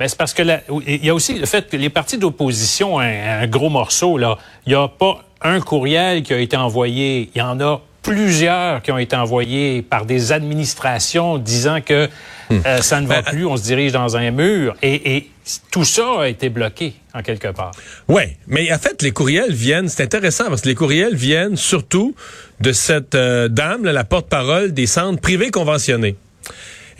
Ben, 0.00 0.08
c'est 0.08 0.16
parce 0.18 0.32
que 0.32 0.42
la- 0.42 0.62
il 0.86 1.04
y 1.04 1.10
a 1.10 1.14
aussi 1.14 1.34
le 1.34 1.44
fait 1.46 1.68
que 1.68 1.76
les 1.76 1.90
partis 1.90 2.16
d'opposition 2.18 2.94
ont 2.96 3.00
un, 3.00 3.42
un 3.42 3.46
gros 3.46 3.68
morceau 3.68 4.16
là. 4.18 4.38
Il 4.66 4.70
n'y 4.70 4.74
a 4.74 4.88
pas 4.88 5.22
un 5.42 5.60
courriel 5.60 6.22
qui 6.22 6.32
a 6.32 6.38
été 6.38 6.56
envoyé. 6.56 7.30
Il 7.34 7.38
y 7.38 7.42
en 7.42 7.60
a 7.60 7.82
plusieurs 8.02 8.80
qui 8.80 8.90
ont 8.92 8.98
été 8.98 9.14
envoyés 9.14 9.82
par 9.82 10.06
des 10.06 10.32
administrations 10.32 11.36
disant 11.36 11.80
que 11.84 12.08
euh, 12.50 12.78
ça 12.80 13.00
ne 13.02 13.06
va 13.06 13.20
Ben, 13.20 13.30
plus, 13.30 13.44
on 13.46 13.58
se 13.58 13.62
dirige 13.62 13.92
dans 13.92 14.16
un 14.16 14.30
mur. 14.30 14.74
Et, 14.80 15.16
et 15.16 15.30
tout 15.70 15.84
ça 15.84 16.22
a 16.22 16.28
été 16.28 16.48
bloqué 16.48 16.94
en 17.14 17.20
quelque 17.22 17.48
part. 17.48 17.72
Oui, 18.08 18.22
mais 18.46 18.72
en 18.72 18.78
fait, 18.78 19.02
les 19.02 19.10
courriels 19.10 19.52
viennent, 19.52 19.88
c'est 19.88 20.02
intéressant 20.02 20.46
parce 20.48 20.62
que 20.62 20.68
les 20.68 20.74
courriels 20.74 21.14
viennent 21.14 21.56
surtout 21.56 22.14
de 22.60 22.72
cette 22.72 23.14
euh, 23.14 23.48
dame, 23.48 23.84
là, 23.84 23.92
la 23.92 24.04
porte-parole 24.04 24.72
des 24.72 24.86
centres 24.86 25.20
privés 25.20 25.50
conventionnés. 25.50 26.16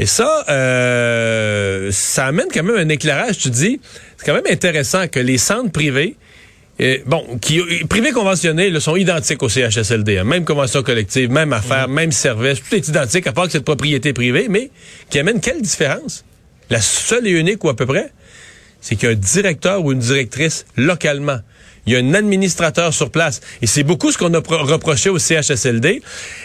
Et 0.00 0.06
ça, 0.06 0.46
euh, 0.48 1.90
ça 1.92 2.28
amène 2.28 2.46
quand 2.50 2.62
même 2.62 2.76
un 2.76 2.88
éclairage. 2.88 3.36
Tu 3.36 3.50
dis, 3.50 3.78
c'est 4.16 4.24
quand 4.24 4.32
même 4.32 4.50
intéressant 4.50 5.06
que 5.08 5.20
les 5.20 5.36
centres 5.36 5.70
privés, 5.70 6.16
euh, 6.80 6.96
bon, 7.04 7.36
qui 7.38 7.60
privés 7.84 8.10
conventionnés 8.12 8.70
là, 8.70 8.80
sont 8.80 8.96
identiques 8.96 9.42
au 9.42 9.50
CHSLD, 9.50 10.16
hein, 10.16 10.24
même 10.24 10.46
convention 10.46 10.82
collective, 10.82 11.30
même 11.30 11.52
affaire, 11.52 11.86
même 11.86 12.12
service, 12.12 12.62
tout 12.62 12.74
est 12.74 12.88
identique 12.88 13.26
à 13.26 13.32
part 13.32 13.44
que 13.44 13.52
c'est 13.52 13.58
de 13.58 13.64
propriété 13.64 14.14
privée, 14.14 14.46
mais 14.48 14.70
qui 15.10 15.18
amène 15.18 15.38
quelle 15.38 15.60
différence? 15.60 16.24
La 16.70 16.80
seule 16.80 17.26
et 17.26 17.32
unique 17.32 17.62
ou 17.62 17.68
à 17.68 17.76
peu 17.76 17.84
près, 17.84 18.10
c'est 18.80 18.96
qu'il 18.96 19.10
y 19.10 19.12
a 19.12 19.14
un 19.14 19.18
directeur 19.18 19.84
ou 19.84 19.92
une 19.92 19.98
directrice 19.98 20.64
localement. 20.78 21.40
Il 21.86 21.92
y 21.92 21.96
a 21.96 21.98
un 21.98 22.14
administrateur 22.14 22.92
sur 22.92 23.10
place. 23.10 23.40
Et 23.62 23.66
c'est 23.66 23.82
beaucoup 23.82 24.12
ce 24.12 24.18
qu'on 24.18 24.32
a 24.34 24.40
pro- 24.40 24.58
reproché 24.64 25.08
au 25.10 25.18
CHSLD. 25.18 26.02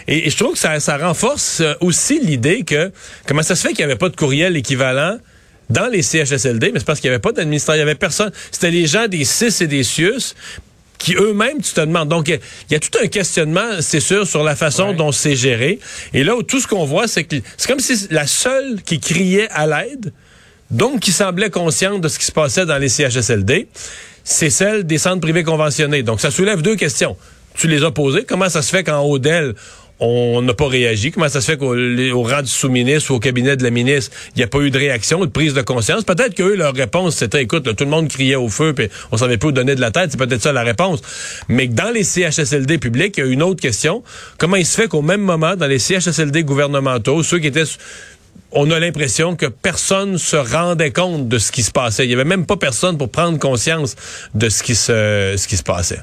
Et, 0.08 0.26
et 0.26 0.30
je 0.30 0.36
trouve 0.36 0.52
que 0.52 0.58
ça, 0.58 0.80
ça 0.80 0.96
renforce 0.96 1.60
euh, 1.60 1.74
aussi 1.80 2.18
l'idée 2.20 2.62
que 2.64 2.90
comment 3.26 3.42
ça 3.42 3.54
se 3.54 3.62
fait 3.62 3.68
qu'il 3.74 3.84
n'y 3.84 3.90
avait 3.90 3.98
pas 3.98 4.08
de 4.08 4.16
courriel 4.16 4.56
équivalent 4.56 5.18
dans 5.68 5.88
les 5.90 6.02
CHSLD, 6.02 6.70
mais 6.72 6.78
c'est 6.78 6.84
parce 6.84 7.00
qu'il 7.00 7.10
n'y 7.10 7.14
avait 7.14 7.20
pas 7.22 7.32
d'administrateur, 7.32 7.76
il 7.76 7.84
n'y 7.84 7.90
avait 7.90 7.98
personne. 7.98 8.30
C'était 8.52 8.70
les 8.70 8.86
gens 8.86 9.08
des 9.08 9.24
CIS 9.24 9.62
et 9.62 9.66
des 9.66 9.82
CIUS 9.82 10.34
qui 10.98 11.14
eux-mêmes, 11.14 11.60
tu 11.60 11.72
te 11.74 11.80
demandes. 11.80 12.08
Donc, 12.08 12.28
il 12.28 12.30
y 12.30 12.34
a- 12.34 12.38
il 12.70 12.72
y, 12.72 12.76
a 12.76 12.80
tout 12.80 12.96
un 13.02 13.06
questionnement, 13.08 13.80
c'est 13.80 14.00
sûr, 14.00 14.26
sur 14.26 14.42
la 14.44 14.56
façon 14.56 14.88
Ouais. 14.90 14.94
dont 14.94 15.12
c'est 15.12 15.36
géré. 15.36 15.78
Et 16.14 16.24
là, 16.24 16.34
où 16.36 16.42
tout 16.42 16.58
ce 16.60 16.66
qu'on 16.66 16.84
voit, 16.86 17.06
c'est 17.08 17.24
que 17.24 17.36
c'est 17.58 17.68
comme 17.68 17.80
si 17.80 18.06
la 18.10 18.26
seule 18.26 18.80
qui 18.82 18.98
criait 19.00 19.48
à 19.50 19.66
l'aide, 19.66 20.12
donc 20.70 21.00
qui 21.00 21.12
semblait 21.12 21.50
consciente 21.50 22.00
de 22.00 22.08
ce 22.08 22.18
qui 22.18 22.24
se 22.24 22.32
passait 22.32 22.64
dans 22.64 22.78
les 22.78 22.88
CHSLD, 22.88 23.68
c'est 24.26 24.50
celle 24.50 24.84
des 24.84 24.98
centres 24.98 25.20
privés 25.20 25.44
conventionnés. 25.44 26.02
Donc, 26.02 26.20
ça 26.20 26.32
soulève 26.32 26.60
deux 26.60 26.74
questions. 26.74 27.16
Tu 27.54 27.68
les 27.68 27.84
as 27.84 27.92
posées. 27.92 28.24
Comment 28.24 28.48
ça 28.48 28.60
se 28.60 28.70
fait 28.70 28.82
qu'en 28.82 29.00
haut 29.02 29.20
d'elle, 29.20 29.54
on 30.00 30.42
n'a 30.42 30.52
pas 30.52 30.66
réagi? 30.66 31.12
Comment 31.12 31.28
ça 31.28 31.40
se 31.40 31.52
fait 31.52 31.56
qu'au 31.56 31.76
au 31.76 32.22
rang 32.24 32.42
du 32.42 32.50
sous-ministre 32.50 33.12
ou 33.12 33.14
au 33.14 33.20
cabinet 33.20 33.56
de 33.56 33.62
la 33.62 33.70
ministre, 33.70 34.10
il 34.34 34.38
n'y 34.38 34.42
a 34.42 34.48
pas 34.48 34.58
eu 34.58 34.70
de 34.72 34.78
réaction, 34.78 35.20
de 35.20 35.30
prise 35.30 35.54
de 35.54 35.62
conscience? 35.62 36.02
Peut-être 36.02 36.34
que 36.34 36.42
leur 36.42 36.74
réponse, 36.74 37.14
c'était, 37.14 37.40
écoute, 37.40 37.68
là, 37.68 37.74
tout 37.74 37.84
le 37.84 37.90
monde 37.90 38.08
criait 38.08 38.34
au 38.34 38.48
feu, 38.48 38.72
puis 38.74 38.88
on 39.12 39.16
savait 39.16 39.38
plus 39.38 39.50
où 39.50 39.52
donner 39.52 39.76
de 39.76 39.80
la 39.80 39.92
tête. 39.92 40.10
C'est 40.10 40.18
peut-être 40.18 40.42
ça 40.42 40.52
la 40.52 40.64
réponse. 40.64 41.00
Mais 41.48 41.68
dans 41.68 41.94
les 41.94 42.02
CHSLD 42.02 42.78
publics, 42.78 43.14
il 43.16 43.24
y 43.24 43.28
a 43.28 43.30
une 43.30 43.44
autre 43.44 43.62
question. 43.62 44.02
Comment 44.38 44.56
il 44.56 44.66
se 44.66 44.74
fait 44.74 44.88
qu'au 44.88 45.02
même 45.02 45.22
moment, 45.22 45.54
dans 45.54 45.68
les 45.68 45.78
CHSLD 45.78 46.42
gouvernementaux, 46.42 47.22
ceux 47.22 47.38
qui 47.38 47.46
étaient 47.46 47.62
on 48.52 48.70
a 48.70 48.78
l'impression 48.78 49.36
que 49.36 49.46
personne 49.46 50.18
se 50.18 50.36
rendait 50.36 50.92
compte 50.92 51.28
de 51.28 51.38
ce 51.38 51.50
qui 51.52 51.62
se 51.62 51.70
passait. 51.70 52.04
Il 52.06 52.10
y 52.10 52.14
avait 52.14 52.24
même 52.24 52.46
pas 52.46 52.56
personne 52.56 52.96
pour 52.98 53.10
prendre 53.10 53.38
conscience 53.38 53.96
de 54.34 54.48
ce 54.48 54.62
qui 54.62 54.74
se, 54.74 55.34
ce 55.36 55.46
qui 55.48 55.56
se 55.56 55.62
passait. 55.62 56.00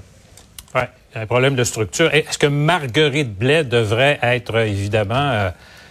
Ouais, 0.76 0.90
un 1.16 1.26
problème 1.26 1.56
de 1.56 1.64
structure. 1.64 2.14
Est-ce 2.14 2.38
que 2.38 2.48
Marguerite 2.48 3.34
Blais 3.38 3.64
devrait 3.64 4.20
être 4.22 4.56
euh, 4.56 4.66
évidemment 4.66 5.32
euh, 5.32 5.50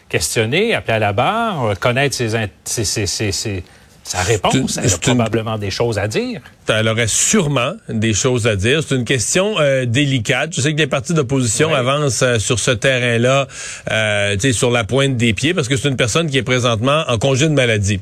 questionnée, 0.08 0.74
appelée 0.74 0.94
à 0.94 0.98
la 0.98 1.12
barre, 1.12 1.64
euh, 1.64 1.74
connaître 1.74 2.14
ses- 2.14 2.30
ses- 2.64 3.06
ses- 3.32 3.64
sa 4.04 4.20
réponse? 4.22 4.78
Elle 4.78 4.84
a 4.90 4.92
une- 4.92 4.98
probablement 4.98 5.58
des 5.58 5.70
choses 5.70 5.98
à 5.98 6.08
dire. 6.08 6.40
Elle 6.68 6.88
aurait 6.88 7.06
sûrement 7.08 7.74
des 7.88 8.14
choses 8.14 8.46
à 8.46 8.56
dire. 8.56 8.82
C'est 8.86 8.94
une 8.96 9.04
question 9.04 9.54
euh, 9.60 9.84
délicate. 9.86 10.54
Je 10.54 10.60
sais 10.60 10.72
que 10.72 10.78
les 10.78 10.86
partis 10.86 11.14
d'opposition 11.14 11.70
Ouais. 11.70 11.76
avancent 11.76 12.22
euh, 12.22 12.38
sur 12.38 12.58
ce 12.58 12.70
terrain-là, 12.70 13.46
euh, 13.90 14.34
tu 14.34 14.40
sais, 14.40 14.52
sur 14.52 14.70
la 14.70 14.84
pointe 14.84 15.16
des 15.16 15.32
pieds, 15.34 15.54
parce 15.54 15.68
que 15.68 15.76
c'est 15.76 15.88
une 15.88 15.96
personne 15.96 16.28
qui 16.30 16.38
est 16.38 16.42
présentement 16.42 17.04
en 17.08 17.18
congé 17.18 17.48
de 17.48 17.54
maladie. 17.54 18.00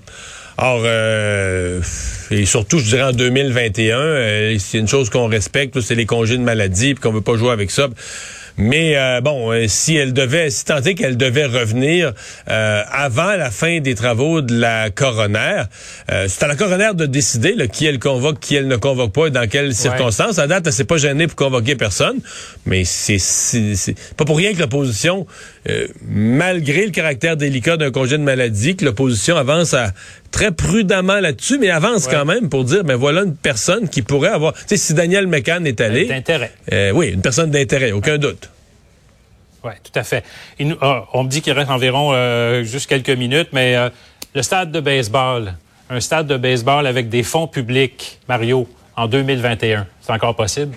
Or, 0.63 0.83
euh, 0.85 1.81
et 2.31 2.45
surtout, 2.45 2.79
je 2.81 2.85
dirais 2.85 3.03
en 3.05 3.13
2021, 3.13 3.99
euh, 3.99 4.57
c'est 4.59 4.77
une 4.79 4.89
chose 4.89 5.09
qu'on 5.09 5.27
respecte, 5.27 5.81
c'est 5.81 5.95
les 5.95 6.05
congés 6.05 6.37
de 6.37 6.43
maladie, 6.43 6.93
puis 6.95 7.01
qu'on 7.03 7.13
veut 7.13 7.23
pas 7.23 7.37
jouer 7.37 7.51
avec 7.53 7.71
ça. 7.71 7.89
Mais 8.61 8.95
euh, 8.95 9.23
bon, 9.23 9.51
euh, 9.53 9.65
si 9.69 9.97
elle 9.97 10.13
devait, 10.13 10.51
si 10.51 10.67
tant 10.67 10.83
est 10.83 10.95
qu'elle 10.95 11.17
devait 11.17 11.47
revenir 11.47 12.13
euh, 12.49 12.83
avant 12.91 13.35
la 13.35 13.51
fin 13.51 13.81
des 13.81 13.95
travaux 13.95 14.43
de 14.43 14.55
la 14.55 14.91
coroner, 14.91 15.63
c'est 16.29 16.43
à 16.43 16.47
la 16.47 16.57
coroner 16.57 16.91
de 16.95 17.07
décider 17.07 17.55
là, 17.55 17.69
qui 17.69 17.87
elle 17.87 17.99
convoque, 17.99 18.39
qui 18.41 18.57
elle 18.57 18.69
ne 18.69 18.77
convoque 18.77 19.13
pas 19.13 19.27
et 19.29 19.31
dans 19.31 19.49
quelles 19.49 19.75
circonstances. 19.75 20.39
À 20.39 20.47
date, 20.47 20.67
elle 20.67 20.73
s'est 20.73 20.85
pas 20.85 20.99
gênée 20.99 21.27
pour 21.27 21.37
convoquer 21.37 21.77
personne, 21.77 22.19
mais 22.67 22.85
c'est 22.85 23.95
pas 24.17 24.25
pour 24.25 24.37
rien 24.37 24.53
que 24.53 24.59
l'opposition, 24.59 25.27
malgré 26.03 26.87
le 26.87 26.91
caractère 26.91 27.37
délicat 27.37 27.77
d'un 27.77 27.91
congé 27.91 28.17
de 28.17 28.23
maladie, 28.23 28.77
que 28.77 28.85
l'opposition 28.85 29.37
avance 29.37 29.75
à 29.75 29.93
très 30.31 30.53
prudemment 30.53 31.21
là-dessus, 31.21 31.59
mais 31.59 31.71
avance 31.71 32.07
quand 32.09 32.25
même 32.25 32.49
pour 32.49 32.65
dire, 32.65 32.83
ben 32.85 32.97
voilà 32.97 33.23
une 33.23 33.37
personne 33.37 33.89
qui 33.89 34.03
pourrait 34.03 34.31
avoir, 34.31 34.55
tu 34.55 34.63
sais, 34.69 34.77
si 34.77 34.95
Daniel 34.95 35.27
McCann 35.27 35.67
est 35.67 35.81
allé, 35.81 36.07
d'intérêt. 36.07 36.53
oui, 36.95 37.11
une 37.11 37.23
personne 37.23 37.51
d'intérêt, 37.51 37.93
aucun 37.93 38.17
doute. 38.19 38.49
Oui, 39.63 39.73
tout 39.83 39.99
à 39.99 40.03
fait. 40.03 40.25
Ah, 40.81 41.05
on 41.13 41.25
me 41.25 41.29
dit 41.29 41.43
qu'il 41.43 41.53
reste 41.53 41.71
environ 41.71 42.13
euh, 42.13 42.63
juste 42.63 42.89
quelques 42.89 43.11
minutes, 43.11 43.49
mais 43.53 43.77
euh, 43.77 43.91
le 44.35 44.43
stade 44.43 44.73
de 44.73 44.81
baseball, 44.81 45.55
un 45.91 46.01
stade 46.01 46.27
de 46.27 46.37
baseball 46.37 46.87
avec 46.87 47.09
des 47.09 47.23
fonds 47.23 47.47
publics, 47.47 48.19
Mario, 48.29 48.69
en 48.97 49.07
2021, 49.07 49.87
c'est 50.01 50.13
encore 50.13 50.35
possible? 50.35 50.77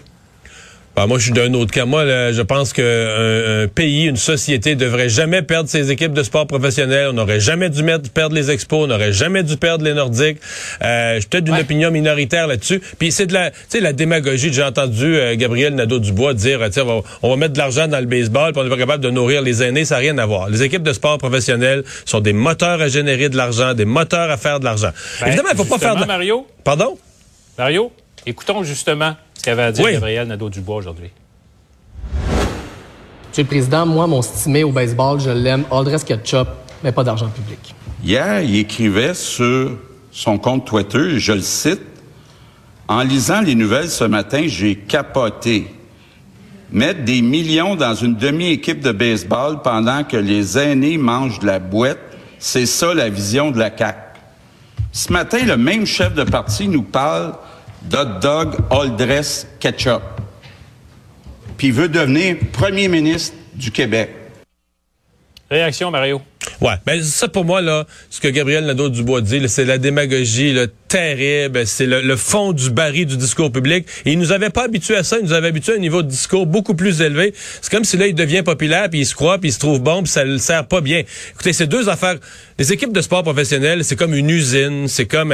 Ben, 0.96 1.08
moi, 1.08 1.18
je 1.18 1.24
suis 1.24 1.32
d'un 1.34 1.52
autre 1.56 1.72
cas. 1.72 1.86
Moi, 1.86 2.06
je 2.32 2.42
pense 2.44 2.72
qu'un 2.72 2.84
un 2.84 3.68
pays, 3.68 4.06
une 4.06 4.16
société 4.16 4.76
devrait 4.76 5.10
jamais 5.10 5.42
perdre 5.42 5.68
ses 5.68 5.90
équipes 5.90 6.14
de 6.14 6.22
sport 6.22 6.46
professionnelles. 6.46 7.08
On 7.10 7.14
n'aurait 7.14 7.40
jamais 7.40 7.72
dû 7.72 7.82
mettre, 7.82 8.12
perdre 8.12 8.36
les 8.36 8.52
expos. 8.52 8.84
On 8.84 8.88
n'aurait 8.88 9.12
jamais 9.12 9.42
dû 9.42 9.58
perdre 9.58 9.84
les 9.84 9.96
Nordiques. 9.96 10.38
Euh, 10.84 11.16
je 11.16 11.22
suis 11.22 11.30
peut-être 11.30 11.46
d'une 11.46 11.58
opinion 11.58 11.90
minoritaire 11.90 12.46
là-dessus. 12.46 12.80
Puis 13.00 13.12
c'est 13.12 13.26
de 13.26 13.34
la, 13.34 13.52
la 13.82 13.94
démagogie. 13.94 14.54
J'ai 14.54 14.62
entendu 14.62 15.16
euh, 15.16 15.36
Gabriel 15.36 15.74
Nadeau-Dubois 15.74 16.36
dire, 16.36 16.60
on 16.62 16.86
va, 16.86 17.02
on 17.24 17.30
va 17.32 17.36
mettre 17.38 17.54
de 17.54 17.58
l'argent 17.58 17.88
dans 17.88 18.00
le 18.00 18.06
baseball, 18.06 18.54
puis 18.54 18.62
on 18.62 18.68
est 18.68 18.70
pas 18.70 18.78
capable 18.78 19.04
de 19.04 19.10
nourrir 19.10 19.42
les 19.42 19.64
aînés. 19.64 19.86
Ça 19.86 19.96
n'a 19.96 20.02
rien 20.02 20.18
à 20.20 20.28
voir. 20.28 20.50
Les 20.50 20.62
équipes 20.62 20.84
de 20.84 20.94
sport 20.94 21.18
professionnelles 21.18 21.84
sont 22.06 22.20
des 22.20 22.34
moteurs 22.34 22.80
à 22.82 22.88
générer 22.88 23.30
de 23.30 23.38
l'argent, 23.38 23.74
des 23.74 23.86
moteurs 23.86 24.30
à 24.30 24.38
faire 24.38 24.60
de 24.60 24.66
l'argent. 24.66 24.92
Ben, 25.22 25.28
Évidemment, 25.28 25.50
il 25.52 25.58
faut 25.58 25.66
pas 25.66 25.80
faire 25.80 25.96
de... 25.96 26.06
Mario? 26.06 26.46
Pardon? 26.64 27.00
Mario, 27.58 27.92
écoutons 28.28 28.64
justement 28.64 29.16
ce 29.36 29.44
qu'avait 29.44 29.64
à 29.64 29.72
dire 29.72 29.92
Gabriel 29.92 30.28
Nadeau-Dubois 30.28 30.78
aujourd'hui. 30.78 31.10
Monsieur 33.30 33.44
le 33.44 33.48
Président, 33.48 33.86
moi, 33.86 34.06
mon 34.06 34.22
stimé 34.22 34.64
au 34.64 34.72
baseball, 34.72 35.20
je 35.20 35.32
l'aime, 35.32 35.64
Aldress 35.72 36.04
Ketchup, 36.04 36.48
mais 36.84 36.92
pas 36.92 37.04
d'argent 37.04 37.30
public. 37.30 37.74
Hier, 38.04 38.42
il 38.42 38.58
écrivait 38.58 39.16
sur 39.16 39.72
son 40.12 40.38
compte 40.38 40.66
Twitter, 40.68 41.20
je 41.20 41.34
le 41.34 41.42
cite, 41.42 41.82
En 42.88 43.02
lisant 43.02 43.42
les 43.42 43.56
nouvelles 43.56 43.90
ce 43.90 44.04
matin, 44.04 44.44
j'ai 44.46 44.76
capoté. 44.76 45.74
Mettre 46.72 47.04
des 47.04 47.22
millions 47.22 47.76
dans 47.76 47.96
une 47.96 48.16
demi-équipe 48.16 48.82
de 48.82 48.92
baseball 48.92 49.62
pendant 49.64 50.04
que 50.04 50.18
les 50.18 50.58
aînés 50.58 50.98
mangent 50.98 51.40
de 51.40 51.48
la 51.48 51.60
boîte, 51.60 52.00
c'est 52.40 52.66
ça 52.66 52.94
la 52.94 53.10
vision 53.10 53.52
de 53.52 53.58
la 53.58 53.76
CAQ. 53.76 53.98
Ce 54.92 55.12
matin, 55.12 55.40
le 55.46 55.58
même 55.58 55.86
chef 55.88 56.14
de 56.14 56.24
parti 56.24 56.68
nous 56.68 56.84
parle 56.84 57.34
Dot 57.84 58.22
Dog 58.22 58.56
All 58.70 58.96
Dress 58.96 59.48
Ketchup. 59.60 60.02
Puis 61.58 61.68
il 61.68 61.74
veut 61.74 61.90
devenir 61.90 62.38
premier 62.52 62.88
ministre 62.88 63.36
du 63.54 63.72
Québec. 63.72 64.10
Réaction, 65.50 65.92
Mario? 65.92 66.22
Ouais, 66.62 66.74
ben 66.86 67.02
ça 67.04 67.28
pour 67.28 67.46
moi 67.46 67.62
là, 67.62 67.86
ce 68.10 68.20
que 68.20 68.28
Gabriel 68.28 68.66
Nadeau-Dubois 68.66 69.22
dit, 69.22 69.48
c'est 69.48 69.66
la 69.66 69.78
démagogie 69.78 70.54
là, 70.54 70.66
terrible, 70.94 71.66
c'est 71.66 71.88
le, 71.88 72.16
fond 72.16 72.54
du 72.54 72.70
baril 72.70 73.08
du 73.08 73.18
discours 73.18 73.52
public. 73.52 73.88
Et 74.06 74.12
il 74.12 74.20
nous 74.20 74.32
avait 74.32 74.52
pas 74.52 74.66
habitués 74.66 74.96
à 74.96 75.04
ça, 75.04 75.18
il 75.18 75.26
nous 75.26 75.34
avait 75.34 75.48
habitués 75.48 75.74
à 75.74 75.76
un 75.78 75.80
niveau 75.80 76.04
de 76.04 76.08
discours 76.08 76.46
beaucoup 76.46 76.76
plus 76.76 77.02
élevé. 77.02 77.34
C'est 77.62 77.72
comme 77.72 77.84
si 77.84 77.98
là 77.98 78.06
il 78.06 78.14
devient 78.14 78.44
populaire, 78.44 78.92
puis 78.92 79.00
il 79.00 79.06
se 79.08 79.16
croit, 79.16 79.40
puis 79.40 79.50
il 79.50 79.54
se 79.54 79.58
trouve 79.58 79.82
bon, 79.82 80.04
puis 80.04 80.12
ça 80.12 80.24
le 80.24 80.38
sert 80.38 80.68
pas 80.68 80.82
bien. 80.82 81.02
Écoutez, 81.32 81.52
ces 81.52 81.66
deux 81.66 81.90
affaires. 81.90 82.18
Les 82.60 82.72
équipes 82.72 82.94
de 82.94 83.02
sport 83.02 83.24
professionnelles, 83.24 83.84
c'est 83.84 83.96
comme 83.96 84.14
une 84.14 84.30
usine, 84.30 84.88
c'est 84.88 85.08
comme 85.08 85.34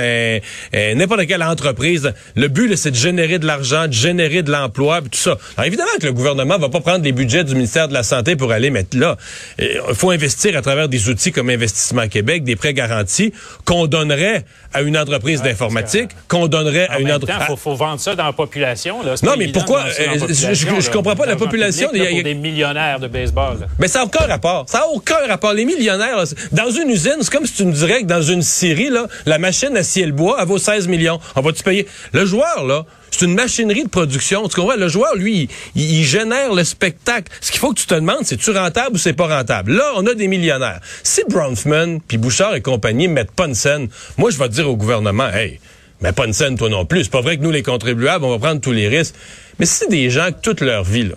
n'importe 0.74 1.28
quelle 1.28 1.44
entreprise. 1.44 2.14
Le 2.38 2.48
but, 2.48 2.74
c'est 2.78 2.92
de 2.92 2.96
générer 2.96 3.40
de 3.40 3.46
l'argent, 3.46 3.88
de 3.88 3.94
générer 3.94 4.42
de 4.42 4.52
l'emploi, 4.52 5.02
tout 5.02 5.10
ça. 5.12 5.38
Alors 5.58 5.68
évidemment 5.68 5.90
que 6.00 6.06
le 6.06 6.14
gouvernement 6.14 6.58
va 6.58 6.70
pas 6.70 6.80
prendre 6.80 7.04
les 7.04 7.12
budgets 7.12 7.44
du 7.44 7.56
ministère 7.56 7.90
de 7.90 7.94
la 7.94 8.04
Santé 8.04 8.38
pour 8.38 8.54
aller 8.54 8.70
mettre 8.70 8.98
là. 8.98 9.18
Il 9.60 9.82
faut 9.96 10.12
investir 10.12 10.56
à 10.56 10.62
travers 10.62 10.88
des 10.88 11.10
outils 11.10 11.34
comme 11.34 11.50
Investissement 11.50 12.08
Québec, 12.08 12.46
des 12.46 12.56
prêts 12.56 12.74
garantis 12.74 13.34
qu'on 13.66 13.88
donnerait 13.88 14.46
à 14.74 14.82
une 14.82 14.98
entreprise 14.98 15.42
d'informatique, 15.50 16.12
qu'on 16.28 16.48
donnerait 16.48 16.88
à 16.90 17.00
une 17.00 17.12
entreprise. 17.12 17.48
Il 17.50 17.58
faut, 17.58 17.76
vendre 17.76 18.00
ça 18.00 18.16
dans 18.16 18.26
la 18.26 18.34
population. 18.34 19.04
Là. 19.04 19.16
Non, 19.24 19.34
mais 19.38 19.50
pourquoi 19.50 19.86
euh, 20.00 20.18
je, 20.28 20.54
je, 20.54 20.92
comprends 20.92 21.16
pas 21.16 21.26
la 21.26 21.36
population. 21.36 21.90
Il 21.94 22.04
y 22.04 22.20
a 22.20 22.24
des 22.24 22.34
millionnaires 22.34 23.00
de 23.00 23.08
baseball. 23.08 23.68
Mais 23.80 23.88
ça 23.88 24.00
n'a 24.00 24.06
aucun 24.06 24.26
rapport. 24.26 24.66
Ça 24.68 24.80
n'a 24.80 24.88
aucun 24.88 25.28
rapport. 25.28 25.54
Les 25.54 25.66
millionnaires, 25.66 26.24
dans 26.52 26.70
une 26.70 26.90
usine, 26.90 27.18
c'est 27.22 27.32
comme 27.32 27.46
si 27.46 27.54
tu 27.54 27.66
me 27.66 27.72
dirais 27.72 28.02
que 28.02 28.08
dans 28.08 28.22
une 28.22 28.42
série, 28.42 28.90
là, 28.90 29.08
la 29.26 29.38
machine 29.38 29.76
à 29.76 29.84
ciel 29.84 30.12
bois, 30.12 30.38
elle 30.40 30.48
vaut 30.48 30.58
16 30.58 30.88
millions. 30.88 31.20
On 31.36 31.42
va-tu 31.42 31.64
payer? 31.64 31.88
Le 32.14 32.26
joueur, 32.26 32.66
là, 32.66 32.86
c'est 33.12 33.26
une 33.26 33.36
machinerie 33.36 33.84
de 33.84 33.90
production. 33.90 34.48
Tu 34.48 34.56
comprends? 34.56 34.76
Le 34.76 34.88
joueur, 34.88 35.16
lui, 35.16 35.50
il, 35.76 36.04
génère 36.04 36.54
le 36.54 36.64
spectacle. 36.64 37.32
Ce 37.42 37.52
qu'il 37.52 37.60
faut 37.60 37.74
que 37.74 37.80
tu 37.80 37.86
te 37.86 37.96
demandes, 37.96 38.24
c'est 38.24 38.38
tu 38.38 38.52
rentable 38.52 38.96
ou 38.96 38.98
c'est 38.98 39.14
pas 39.14 39.28
rentable? 39.28 39.74
Là, 39.74 39.94
on 39.96 40.06
a 40.06 40.14
des 40.14 40.28
millionnaires. 40.28 40.80
Si 41.04 41.22
Bronfman, 41.30 42.00
puis 42.08 42.18
Bouchard 42.18 42.56
et 42.56 42.62
compagnie 42.62 43.08
mettent 43.08 43.32
pas 43.32 43.48
une 43.48 43.56
scène, 43.56 43.90
moi, 44.18 44.32
je 44.32 44.38
vais 44.38 44.50
dire 44.50 44.70
au 44.70 44.76
gouvernement, 44.76 45.30
hey, 45.30 45.60
mais 46.02 46.12
pas 46.12 46.26
une 46.26 46.34
scène, 46.34 46.58
toi 46.58 46.70
non 46.70 46.86
plus. 46.86 47.04
C'est 47.04 47.12
pas 47.12 47.22
vrai 47.22 47.38
que 47.38 47.44
nous, 47.44 47.52
les 47.52 47.64
contribuables, 47.64 48.24
on 48.26 48.32
va 48.32 48.40
prendre 48.40 48.62
tous 48.62 48.72
les 48.72 48.88
risques. 48.88 49.16
Mais 49.60 49.66
si 49.66 49.76
c'est 49.76 49.90
des 49.90 50.10
gens 50.10 50.30
toute 50.42 50.62
leur 50.62 50.84
vie, 50.84 51.04
là, 51.04 51.16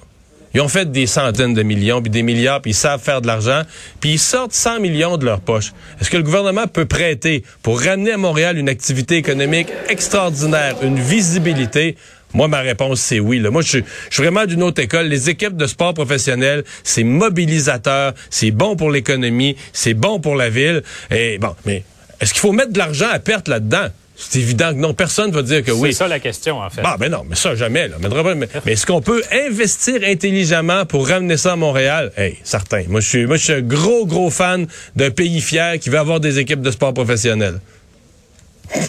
ils 0.54 0.60
ont 0.60 0.68
fait 0.68 0.90
des 0.90 1.06
centaines 1.06 1.54
de 1.54 1.62
millions, 1.62 2.02
puis 2.02 2.10
des 2.10 2.22
milliards, 2.22 2.60
puis 2.60 2.72
ils 2.72 2.74
savent 2.74 3.00
faire 3.02 3.20
de 3.20 3.26
l'argent, 3.26 3.62
puis 4.00 4.12
ils 4.12 4.18
sortent 4.18 4.52
100 4.52 4.80
millions 4.80 5.16
de 5.16 5.24
leur 5.24 5.40
poche. 5.40 5.72
Est-ce 6.00 6.10
que 6.10 6.16
le 6.16 6.22
gouvernement 6.22 6.66
peut 6.66 6.84
prêter 6.84 7.42
pour 7.62 7.80
ramener 7.80 8.12
à 8.12 8.18
Montréal 8.18 8.58
une 8.58 8.68
activité 8.68 9.16
économique 9.16 9.68
extraordinaire, 9.88 10.76
une 10.82 10.98
visibilité? 10.98 11.96
Moi, 12.34 12.48
ma 12.48 12.60
réponse, 12.60 13.00
c'est 13.00 13.20
oui. 13.20 13.38
Là. 13.38 13.50
Moi, 13.50 13.62
je 13.62 13.68
suis, 13.68 13.84
vraiment 14.16 14.46
d'une 14.46 14.62
autre 14.62 14.80
école. 14.80 15.06
Les 15.06 15.28
équipes 15.28 15.56
de 15.56 15.66
sport 15.66 15.92
professionnels, 15.92 16.64
c'est 16.82 17.04
mobilisateur, 17.04 18.14
c'est 18.30 18.50
bon 18.50 18.74
pour 18.76 18.90
l'économie, 18.90 19.56
c'est 19.72 19.94
bon 19.94 20.18
pour 20.18 20.34
la 20.34 20.48
ville. 20.48 20.82
Et 21.10 21.38
bon, 21.38 21.54
mais 21.66 21.84
est-ce 22.20 22.32
qu'il 22.32 22.40
faut 22.40 22.52
mettre 22.52 22.72
de 22.72 22.78
l'argent 22.78 23.08
à 23.12 23.18
perte 23.18 23.48
là-dedans? 23.48 23.88
C'est 24.14 24.38
évident 24.38 24.72
que 24.72 24.78
non, 24.78 24.94
personne 24.94 25.30
ne 25.30 25.34
va 25.34 25.42
dire 25.42 25.64
que 25.64 25.72
oui. 25.72 25.92
C'est 25.92 25.98
ça 25.98 26.08
la 26.08 26.20
question, 26.20 26.60
en 26.60 26.70
fait. 26.70 26.82
Ah, 26.84 26.96
ben 26.98 27.10
non, 27.10 27.24
mais 27.28 27.34
ça, 27.34 27.54
jamais. 27.54 27.88
Là. 27.88 27.96
Mais, 28.34 28.72
est-ce 28.72 28.86
qu'on 28.86 29.00
peut 29.00 29.22
investir 29.32 30.00
intelligemment 30.04 30.84
pour 30.86 31.08
ramener 31.08 31.36
ça 31.36 31.52
à 31.52 31.56
Montréal? 31.56 32.12
Hey, 32.16 32.38
certain. 32.44 32.84
Moi, 32.88 33.00
je 33.00 33.08
suis, 33.08 33.26
moi, 33.26 33.36
je 33.36 33.44
suis 33.44 33.52
un 33.54 33.62
gros, 33.62 34.06
gros 34.06 34.30
fan 34.30 34.66
d'un 34.94 35.10
pays 35.10 35.40
fier 35.40 35.78
qui 35.78 35.90
veut 35.90 35.98
avoir 35.98 36.20
des 36.20 36.38
équipes 36.38 36.60
de 36.60 36.70
sport 36.70 36.92
professionnelles. 36.94 37.60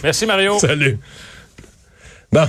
Merci, 0.02 0.26
Mario. 0.26 0.58
Salut. 0.58 0.98
Bon. 2.30 2.46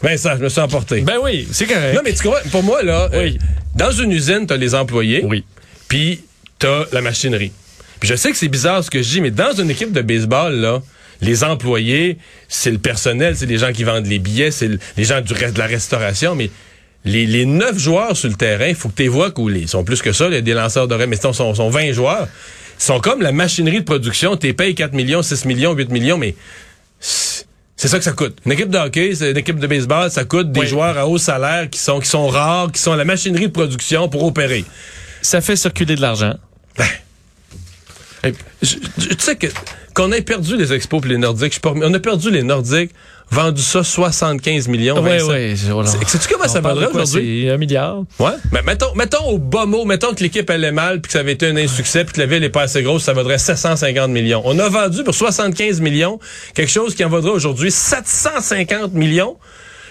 Vincent, 0.00 0.36
je 0.36 0.44
me 0.44 0.48
suis 0.48 0.60
emporté. 0.60 1.00
Ben 1.00 1.16
oui, 1.20 1.48
c'est 1.50 1.66
correct. 1.66 1.94
Non, 1.94 2.02
mais 2.04 2.12
tu 2.12 2.22
comprends, 2.22 2.48
pour 2.50 2.62
moi, 2.62 2.82
là, 2.82 3.08
euh, 3.14 3.30
dans 3.74 3.90
une 3.90 4.12
usine, 4.12 4.46
tu 4.46 4.52
as 4.52 4.56
les 4.56 4.74
employés. 4.74 5.24
Oui. 5.24 5.44
Puis, 5.88 6.22
tu 6.58 6.66
as 6.66 6.86
la 6.92 7.00
machinerie. 7.00 7.52
Puis 7.98 8.08
je 8.08 8.14
sais 8.14 8.30
que 8.30 8.36
c'est 8.36 8.48
bizarre 8.48 8.84
ce 8.84 8.90
que 8.90 9.02
je 9.02 9.08
dis, 9.08 9.20
mais 9.20 9.30
dans 9.30 9.52
une 9.52 9.70
équipe 9.70 9.92
de 9.92 10.02
baseball, 10.02 10.54
là, 10.54 10.82
les 11.20 11.44
employés, 11.44 12.18
c'est 12.48 12.70
le 12.70 12.78
personnel, 12.78 13.36
c'est 13.36 13.46
les 13.46 13.58
gens 13.58 13.72
qui 13.72 13.84
vendent 13.84 14.06
les 14.06 14.18
billets, 14.18 14.50
c'est 14.50 14.70
les 14.96 15.04
gens 15.04 15.20
du 15.20 15.32
reste 15.32 15.54
de 15.54 15.58
la 15.58 15.66
restauration, 15.66 16.34
mais 16.34 16.50
les, 17.04 17.46
neuf 17.46 17.78
joueurs 17.78 18.16
sur 18.16 18.28
le 18.28 18.34
terrain, 18.34 18.66
il 18.66 18.74
faut 18.74 18.88
que 18.88 19.02
tu 19.02 19.08
vois 19.08 19.30
qu'ils 19.30 19.68
sont 19.68 19.84
plus 19.84 20.02
que 20.02 20.12
ça, 20.12 20.26
a 20.26 20.40
des 20.40 20.54
lanceurs 20.54 20.88
d'oreilles, 20.88 21.08
mais 21.08 21.16
sont, 21.16 21.32
sont, 21.32 21.54
sont 21.54 21.70
20 21.70 21.92
joueurs. 21.92 22.28
Ils 22.78 22.82
sont 22.82 23.00
comme 23.00 23.22
la 23.22 23.32
machinerie 23.32 23.80
de 23.80 23.84
production, 23.84 24.36
tu 24.36 24.52
payes 24.54 24.74
4 24.74 24.92
millions, 24.92 25.22
6 25.22 25.44
millions, 25.44 25.72
8 25.74 25.90
millions, 25.90 26.18
mais 26.18 26.34
c'est 27.00 27.88
ça 27.88 27.98
que 27.98 28.04
ça 28.04 28.12
coûte. 28.12 28.36
Une 28.44 28.52
équipe 28.52 28.70
de 28.70 28.78
hockey, 28.78 29.14
c'est 29.14 29.30
une 29.30 29.36
équipe 29.36 29.58
de 29.58 29.66
baseball, 29.66 30.10
ça 30.10 30.24
coûte 30.24 30.52
des 30.52 30.66
joueurs 30.66 30.98
à 30.98 31.06
haut 31.06 31.18
salaire 31.18 31.68
qui 31.70 31.78
sont, 31.78 32.00
qui 32.00 32.08
sont 32.08 32.28
rares, 32.28 32.70
qui 32.72 32.80
sont 32.80 32.94
la 32.94 33.04
machinerie 33.04 33.46
de 33.46 33.52
production 33.52 34.08
pour 34.08 34.24
opérer. 34.24 34.64
Ça 35.22 35.40
fait 35.40 35.56
circuler 35.56 35.96
de 35.96 36.00
l'argent. 36.00 36.34
Ben, 38.22 38.32
tu 38.60 38.78
sais 39.18 39.36
que 39.36 39.46
qu'on 39.98 40.12
ait 40.12 40.22
perdu 40.22 40.56
les 40.56 40.72
expos 40.72 41.04
et 41.04 41.08
les 41.08 41.18
Nordiques, 41.18 41.60
on 41.64 41.92
a 41.92 41.98
perdu 41.98 42.30
les 42.30 42.44
Nordiques, 42.44 42.92
vendu 43.32 43.60
ça 43.60 43.82
75 43.82 44.68
millions. 44.68 45.02
Oui, 45.02 45.18
oui. 45.28 45.56
Sais-tu 45.56 46.32
comment 46.32 46.46
ça 46.46 46.60
vaudrait 46.60 46.86
aujourd'hui? 46.86 47.50
Un 47.50 47.56
milliard. 47.56 48.04
Ouais. 48.20 48.30
Mais 48.52 48.62
mettons, 48.62 48.94
mettons 48.94 49.24
au 49.24 49.38
bas 49.38 49.66
mot, 49.66 49.84
mettons 49.84 50.14
que 50.14 50.22
l'équipe 50.22 50.48
allait 50.50 50.70
mal 50.70 51.00
puis 51.00 51.08
que 51.08 51.14
ça 51.14 51.18
avait 51.18 51.32
été 51.32 51.48
un 51.48 51.56
insuccès 51.56 52.04
puis 52.04 52.14
que 52.14 52.20
la 52.20 52.26
ville 52.26 52.40
n'est 52.40 52.48
pas 52.48 52.62
assez 52.62 52.84
grosse, 52.84 53.02
ça 53.02 53.12
vaudrait 53.12 53.38
750 53.38 54.08
millions. 54.10 54.40
On 54.44 54.56
a 54.60 54.68
vendu 54.68 55.02
pour 55.02 55.16
75 55.16 55.80
millions 55.80 56.20
quelque 56.54 56.70
chose 56.70 56.94
qui 56.94 57.04
en 57.04 57.08
vaudrait 57.08 57.32
aujourd'hui 57.32 57.72
750 57.72 58.92
millions. 58.92 59.36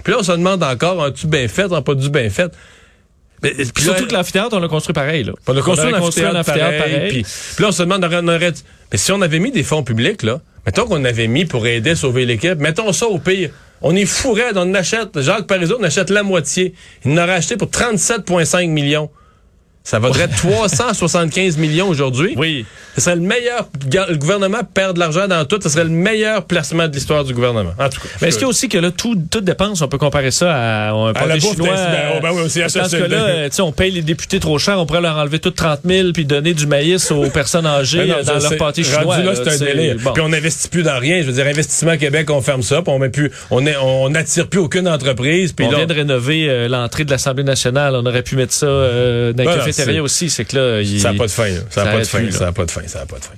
Puis 0.05 0.13
là, 0.13 0.19
on 0.21 0.23
se 0.23 0.31
demande 0.31 0.63
encore, 0.63 1.03
as-tu 1.03 1.27
bien 1.27 1.49
fait, 1.49 1.69
as 1.73 1.81
pas 1.81 1.95
du 1.95 2.09
bien 2.09 2.29
fait? 2.29 2.53
Mais, 3.43 3.51
puis 3.51 3.83
surtout 3.83 4.07
que 4.07 4.13
l'amphithéâtre, 4.13 4.55
on 4.55 4.59
l'a 4.59 4.67
construit 4.67 4.93
pareil. 4.93 5.23
Là. 5.23 5.33
On 5.47 5.55
a 5.55 5.61
construit, 5.61 5.93
un 5.93 6.01
amphithéâtre, 6.01 6.43
pareil. 6.43 7.09
Puis, 7.09 7.25
là, 7.59 7.67
on 7.67 7.71
se 7.71 7.83
demande, 7.83 8.03
on 8.03 8.27
aurait, 8.27 8.53
mais 8.91 8.97
si 8.97 9.11
on 9.11 9.21
avait 9.21 9.39
mis 9.39 9.51
des 9.51 9.63
fonds 9.63 9.83
publics, 9.83 10.23
là, 10.23 10.41
mettons 10.65 10.85
qu'on 10.85 11.03
avait 11.05 11.27
mis 11.27 11.45
pour 11.45 11.67
aider 11.67 11.91
à 11.91 11.95
sauver 11.95 12.25
l'équipe, 12.25 12.57
mettons 12.57 12.91
ça 12.93 13.07
au 13.07 13.19
pire. 13.19 13.51
On 13.81 13.95
est 13.95 14.05
fourré, 14.05 14.43
on 14.55 14.73
achète, 14.73 15.21
Jacques 15.21 15.45
Parizeau, 15.45 15.77
on 15.79 15.83
achète 15.83 16.09
la 16.09 16.23
moitié. 16.23 16.73
Il 17.05 17.11
en 17.11 17.23
aurait 17.23 17.35
acheté 17.35 17.57
pour 17.57 17.67
37,5 17.67 18.69
millions. 18.69 19.11
Ça 19.87 19.99
vaudrait 19.99 20.27
375 20.27 21.57
millions 21.57 21.87
aujourd'hui. 21.87 22.33
Oui. 22.35 22.65
Ce 22.95 23.01
serait 23.01 23.15
le 23.15 23.21
meilleur. 23.21 23.69
Le 24.09 24.17
gouvernement 24.17 24.59
perd 24.73 24.95
de 24.95 24.99
l'argent 24.99 25.29
dans 25.29 25.45
tout. 25.45 25.59
Ce 25.63 25.69
serait 25.69 25.85
le 25.85 25.89
meilleur 25.89 26.43
placement 26.43 26.89
de 26.89 26.93
l'histoire 26.93 27.23
du 27.23 27.33
gouvernement. 27.33 27.71
En 27.79 27.87
tout 27.87 28.01
cas. 28.01 28.07
Mais 28.21 28.27
est-ce 28.27 28.35
qu'il 28.35 28.43
y 28.43 28.47
a 28.47 28.49
aussi 28.49 28.67
que 28.67 28.77
là, 28.79 28.91
tout, 28.91 29.15
toute 29.31 29.45
dépense, 29.45 29.81
on 29.81 29.87
peut 29.87 29.97
comparer 29.97 30.31
ça 30.31 30.53
à, 30.53 30.91
un 30.91 31.07
la 31.07 31.13
pâté 31.13 31.39
bouffe, 31.39 31.51
chinois? 31.53 31.69
ben, 31.69 31.91
ben, 31.91 32.09
oh, 32.17 32.19
ben 32.21 32.29
oui, 32.33 32.41
aussi, 32.41 32.59
à 32.61 32.65
dans 32.65 32.69
ça, 32.69 32.83
ce 32.83 32.89
c'est- 32.89 32.99
cas-là, 32.99 33.17
euh, 33.27 33.49
tu 33.49 33.55
sais, 33.55 33.61
on 33.61 33.71
paye 33.71 33.91
les 33.91 34.01
députés 34.01 34.41
trop 34.41 34.59
cher, 34.59 34.77
on 34.77 34.85
pourrait 34.85 34.99
leur 34.99 35.15
enlever 35.15 35.39
toutes 35.39 35.55
30 35.55 35.79
000 35.85 36.11
puis 36.11 36.25
donner 36.25 36.53
du 36.53 36.67
maïs 36.67 37.09
aux 37.11 37.29
personnes 37.33 37.65
âgées 37.65 37.99
Ben 37.99 38.07
non, 38.09 38.15
euh, 38.15 38.23
dans 38.23 38.39
leur 38.39 38.57
pâté 38.57 38.81
rendu 38.81 38.93
chinois. 38.93 39.17
là, 39.19 39.35
c'est 39.35 39.47
un 39.47 39.65
délire. 39.65 39.95
bon. 40.03 40.11
Puis 40.11 40.21
on 40.21 40.27
n'investit 40.29 40.67
plus 40.67 40.83
dans 40.83 40.99
rien. 40.99 41.21
Je 41.21 41.27
veux 41.27 41.33
dire, 41.33 41.47
Investissement 41.47 41.95
Québec, 41.95 42.29
on 42.29 42.41
ferme 42.41 42.61
ça, 42.61 42.81
puis 42.81 42.91
on 42.93 42.99
met 42.99 43.07
plus, 43.09 43.31
on 43.51 43.65
on 43.81 44.09
n'attire 44.09 44.47
plus 44.47 44.59
aucune 44.59 44.89
entreprise. 44.89 45.53
Puis 45.53 45.65
on 45.65 45.71
là, 45.71 45.77
vient 45.77 45.85
de 45.87 45.93
rénover 45.93 46.49
euh, 46.49 46.67
l'entrée 46.67 47.05
de 47.05 47.11
l'Assemblée 47.11 47.45
nationale. 47.45 47.95
On 47.95 48.05
aurait 48.05 48.23
pu 48.23 48.35
mettre 48.35 48.53
ça 48.53 48.65
euh, 48.65 49.31
dans 49.31 49.45
Ben 49.45 49.51
la 49.51 49.57
non, 49.57 49.63
c'est- 49.85 49.99
aussi. 49.99 50.29
C'est 50.29 50.45
que 50.45 50.55
là, 50.57 50.81
il- 50.81 50.99
Ça 50.99 51.11
n'a 51.13 51.17
pas 51.17 51.25
de 51.27 51.31
fin. 51.31 51.47
là. 51.49 51.59
Ça 51.69 51.83
n'a 51.85 51.91
pas 51.91 51.99
de 51.99 52.03
fin. 52.05 52.31
Ça 52.31 52.45
n'a 52.45 52.51
pas 52.51 52.65
de 52.65 52.71
fin. 52.71 52.81
Ça 52.87 52.99
n'a 52.99 53.05
pas 53.05 53.17
de 53.19 53.23
fin. 53.23 53.33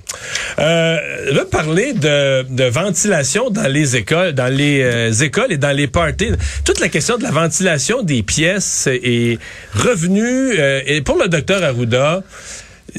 Euh, 0.58 1.32
là, 1.32 1.44
parler 1.50 1.92
de, 1.92 2.42
de 2.48 2.64
ventilation 2.64 3.50
dans 3.50 3.68
les 3.70 3.96
écoles, 3.96 4.32
dans 4.32 4.52
les 4.52 4.82
euh, 4.82 5.12
écoles 5.12 5.52
et 5.52 5.58
dans 5.58 5.76
les 5.76 5.86
parties. 5.86 6.30
Toute 6.64 6.80
la 6.80 6.88
question 6.88 7.16
de 7.18 7.22
la 7.22 7.30
ventilation 7.30 8.02
des 8.02 8.22
pièces 8.22 8.86
est 8.90 9.38
revenue. 9.74 10.58
euh, 10.58 10.80
et 10.86 11.00
pour 11.02 11.16
le 11.18 11.28
docteur 11.28 11.62
Arruda, 11.62 12.22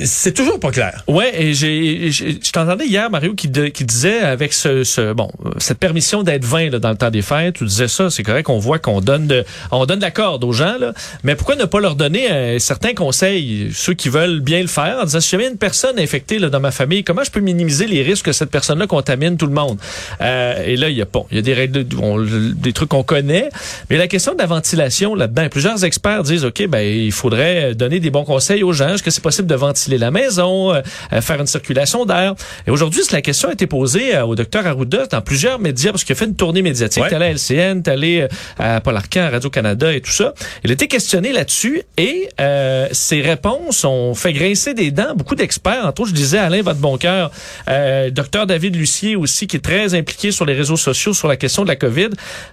c'est 0.04 0.34
toujours 0.34 0.60
pas 0.60 0.72
clair. 0.72 1.04
Ouais, 1.08 1.32
et 1.42 1.54
j'ai, 1.54 2.12
je 2.12 2.52
t'entendais 2.52 2.86
hier, 2.86 3.10
Mario, 3.10 3.34
qui, 3.34 3.50
qui 3.72 3.86
disait 3.86 4.20
avec 4.20 4.54
ce, 4.54 4.84
ce 4.84 5.14
bon, 5.14 5.30
cette 5.58 5.78
permission 5.80 6.24
d'être 6.24 6.46
20 6.46 6.70
là, 6.72 6.80
dans 6.80 6.90
le 6.92 6.96
temps 6.98 7.10
des 7.12 7.22
fêtes, 7.22 7.56
tu 7.56 7.66
disais 7.66 7.88
ça, 7.88 8.10
c'est 8.10 8.24
correct 8.24 8.44
qu'on 8.46 8.60
voit 8.60 8.80
qu'on 8.80 9.02
donne 9.02 9.28
de, 9.28 9.44
on 9.72 9.86
donne 9.86 10.00
la 10.00 10.12
corde 10.12 10.44
aux 10.44 10.54
gens, 10.54 10.78
là, 10.80 10.94
mais 11.24 11.36
pourquoi 11.36 11.56
ne 11.56 11.66
pas 11.66 11.80
leur 11.80 11.96
donner 11.96 12.32
euh, 12.32 12.60
certains 12.60 12.94
conseils, 12.94 13.70
ceux 13.74 13.94
qui 13.94 14.10
veulent 14.10 14.40
bien 14.40 14.62
le 14.62 14.68
faire, 14.68 14.98
en 15.02 15.06
disant 15.06 15.20
si 15.20 15.30
jamais 15.30 15.48
une 15.48 15.58
personne 15.58 16.00
infectée 16.00 16.40
là, 16.40 16.50
dans 16.50 16.60
ma 16.60 16.72
famille, 16.72 17.04
comment 17.04 17.24
je 17.24 17.32
peux 17.32 17.40
minimiser 17.42 17.88
les 17.88 18.02
risques 18.04 18.26
que 18.26 18.32
cette 18.32 18.52
personne-là 18.52 18.88
contamine 18.88 19.38
tout 19.38 19.48
le 19.48 19.54
monde? 19.54 19.78
Euh, 20.22 20.64
Et 20.66 20.76
là, 20.78 20.90
il 20.90 20.98
y 20.98 21.02
a 21.02 21.06
bon, 21.12 21.26
il 21.32 21.36
y 21.36 21.40
a 21.40 21.42
des 21.42 21.54
règles, 21.54 21.88
de- 21.88 21.98
on- 21.98 22.22
des 22.22 22.74
trucs 22.74 22.90
qu'on 22.90 23.04
connaît, 23.04 23.50
mais 23.90 23.98
la 23.98 24.08
question 24.08 24.34
de 24.34 24.38
la 24.40 24.46
ventilation 24.46 25.16
là-dedans, 25.16 25.48
plusieurs 25.50 25.84
experts 25.84 26.24
disent 26.24 26.46
ok, 26.46 26.68
ben 26.68 26.80
il 26.82 27.12
faudrait 27.12 27.76
donner 27.76 28.00
des 28.00 28.10
bons 28.10 28.24
conseils 28.24 28.64
aux 28.64 28.74
gens, 28.74 28.94
est-ce 28.94 29.04
que 29.04 29.12
c'est 29.12 29.24
possible 29.24 29.48
de 29.48 29.56
ventiler 29.56 29.81
la 29.90 30.12
maison, 30.12 30.74
euh, 30.74 30.82
euh, 31.14 31.22
faire 31.22 31.40
une 31.40 31.48
circulation 31.48 32.06
d'air. 32.06 32.36
Et 32.68 32.72
aujourd'hui, 32.72 33.02
la 33.12 33.22
question 33.22 33.50
a 33.50 33.54
été 33.54 33.68
posée 33.68 34.16
euh, 34.16 34.26
au 34.26 34.36
docteur 34.36 34.66
Arruda 34.66 35.08
dans 35.08 35.22
plusieurs 35.22 35.60
médias 35.60 35.92
parce 35.92 36.04
qu'il 36.04 36.14
a 36.14 36.16
fait 36.16 36.26
une 36.26 36.36
tournée 36.36 36.62
médiatique. 36.62 37.04
Ouais. 37.04 37.10
T'es 37.10 37.16
allé 37.16 37.26
à 37.26 37.32
LCN, 37.32 37.82
t'es 37.82 37.92
allé 37.92 38.22
euh, 38.22 38.28
à 38.60 38.82
Paul 38.82 38.96
Arcand, 38.96 39.22
à 39.22 39.30
Radio-Canada 39.30 39.94
et 39.94 40.02
tout 40.02 40.12
ça. 40.12 40.34
Il 40.64 40.72
a 40.72 40.74
été 40.74 40.88
questionné 40.88 41.32
là-dessus 41.34 41.84
et 41.98 42.30
euh, 42.40 42.88
ses 42.92 43.22
réponses 43.22 43.84
ont 43.84 44.14
fait 44.14 44.34
grincer 44.34 44.74
des 44.74 44.92
dents 44.92 45.14
beaucoup 45.16 45.36
d'experts. 45.36 45.86
Entre 45.86 46.02
autres, 46.02 46.10
je 46.12 46.16
disais 46.16 46.38
Alain 46.38 46.62
Vadeboncoeur, 46.62 47.32
euh, 47.68 48.10
docteur 48.10 48.48
David 48.48 48.76
Lucier 48.76 49.16
aussi, 49.16 49.48
qui 49.48 49.58
est 49.58 49.62
très 49.62 49.94
impliqué 49.94 50.32
sur 50.32 50.46
les 50.46 50.54
réseaux 50.54 50.78
sociaux 50.78 51.14
sur 51.14 51.28
la 51.28 51.36
question 51.36 51.64
de 51.64 51.68
la 51.68 51.76
COVID. 51.76 52.10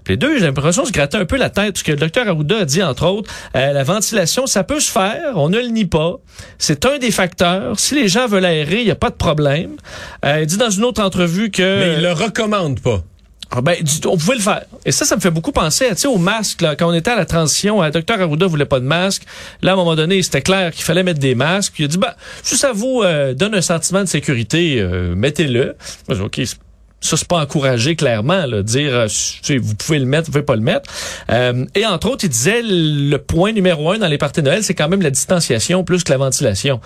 Les 0.06 0.16
deux, 0.16 0.38
j'ai 0.38 0.46
l'impression 0.46 0.82
de 0.82 0.88
se 0.88 0.92
gratter 0.92 1.18
un 1.18 1.24
peu 1.24 1.36
la 1.36 1.50
tête 1.50 1.72
parce 1.72 1.82
que 1.82 1.92
le 1.92 1.98
docteur 1.98 2.28
Arruda 2.28 2.58
a 2.58 2.64
dit, 2.64 2.82
entre 2.82 3.06
autres, 3.06 3.32
euh, 3.56 3.72
la 3.72 3.84
ventilation, 3.84 4.46
ça 4.46 4.64
peut 4.64 4.80
se 4.80 4.90
faire, 4.90 5.32
on 5.36 5.48
ne 5.48 5.58
le 5.58 5.68
nie 5.68 5.86
pas. 5.86 6.16
C'est 6.58 6.84
un 6.86 6.98
des 6.98 7.10
facteurs. 7.18 7.80
Si 7.80 7.96
les 7.96 8.06
gens 8.06 8.28
veulent 8.28 8.44
aérer, 8.44 8.78
il 8.78 8.84
n'y 8.84 8.92
a 8.92 8.96
pas 8.96 9.10
de 9.10 9.16
problème. 9.16 9.76
Euh, 10.24 10.40
il 10.40 10.46
dit 10.46 10.56
dans 10.56 10.70
une 10.70 10.84
autre 10.84 11.02
entrevue 11.02 11.50
que... 11.50 11.80
Mais 11.80 11.94
il 11.96 12.02
le 12.02 12.12
recommande 12.12 12.78
pas. 12.80 13.02
Ah 13.50 13.60
ben, 13.60 13.76
on 14.04 14.16
pouvait 14.16 14.36
le 14.36 14.40
faire. 14.40 14.64
Et 14.84 14.92
ça, 14.92 15.04
ça 15.04 15.16
me 15.16 15.20
fait 15.20 15.30
beaucoup 15.30 15.52
penser 15.52 15.86
à, 15.86 15.94
tu 15.94 16.02
sais, 16.02 16.08
au 16.08 16.18
masque, 16.18 16.60
là, 16.60 16.76
quand 16.76 16.88
on 16.88 16.92
était 16.92 17.10
à 17.10 17.16
la 17.16 17.24
transition, 17.24 17.82
le 17.82 17.90
docteur 17.90 18.20
Arruda 18.20 18.46
voulait 18.46 18.66
pas 18.66 18.78
de 18.78 18.84
masque. 18.84 19.22
Là, 19.62 19.70
à 19.70 19.74
un 19.74 19.76
moment 19.76 19.96
donné, 19.96 20.22
c'était 20.22 20.42
clair 20.42 20.70
qu'il 20.70 20.84
fallait 20.84 21.02
mettre 21.02 21.18
des 21.18 21.34
masques. 21.34 21.74
Il 21.78 21.86
a 21.86 21.88
dit, 21.88 21.98
bah, 21.98 22.14
si 22.42 22.56
ça 22.56 22.72
vous 22.72 23.02
euh, 23.02 23.34
donne 23.34 23.54
un 23.54 23.62
sentiment 23.62 24.00
de 24.00 24.08
sécurité, 24.08 24.80
euh, 24.80 25.14
mettez-le. 25.16 25.76
OK, 26.08 26.40
ça, 27.00 27.16
c'est 27.16 27.28
pas 27.28 27.40
encouragé, 27.40 27.96
clairement, 27.96 28.46
là, 28.46 28.62
dire, 28.62 28.92
euh, 28.92 29.06
vous 29.60 29.74
pouvez 29.74 29.98
le 29.98 30.04
mettre, 30.04 30.26
vous 30.26 30.32
pouvez 30.32 30.44
pas 30.44 30.56
le 30.56 30.62
mettre. 30.62 30.90
Euh, 31.30 31.64
et 31.74 31.86
entre 31.86 32.10
autres, 32.10 32.24
il 32.24 32.30
disait, 32.30 32.60
le 32.62 33.16
point 33.18 33.52
numéro 33.52 33.90
un 33.90 33.98
dans 33.98 34.08
les 34.08 34.18
parties 34.18 34.40
de 34.40 34.46
Noël, 34.46 34.64
c'est 34.64 34.74
quand 34.74 34.88
même 34.88 35.02
la 35.02 35.10
distanciation 35.10 35.84
plus 35.84 36.02
que 36.02 36.10
la 36.10 36.18
ventilation. 36.18 36.80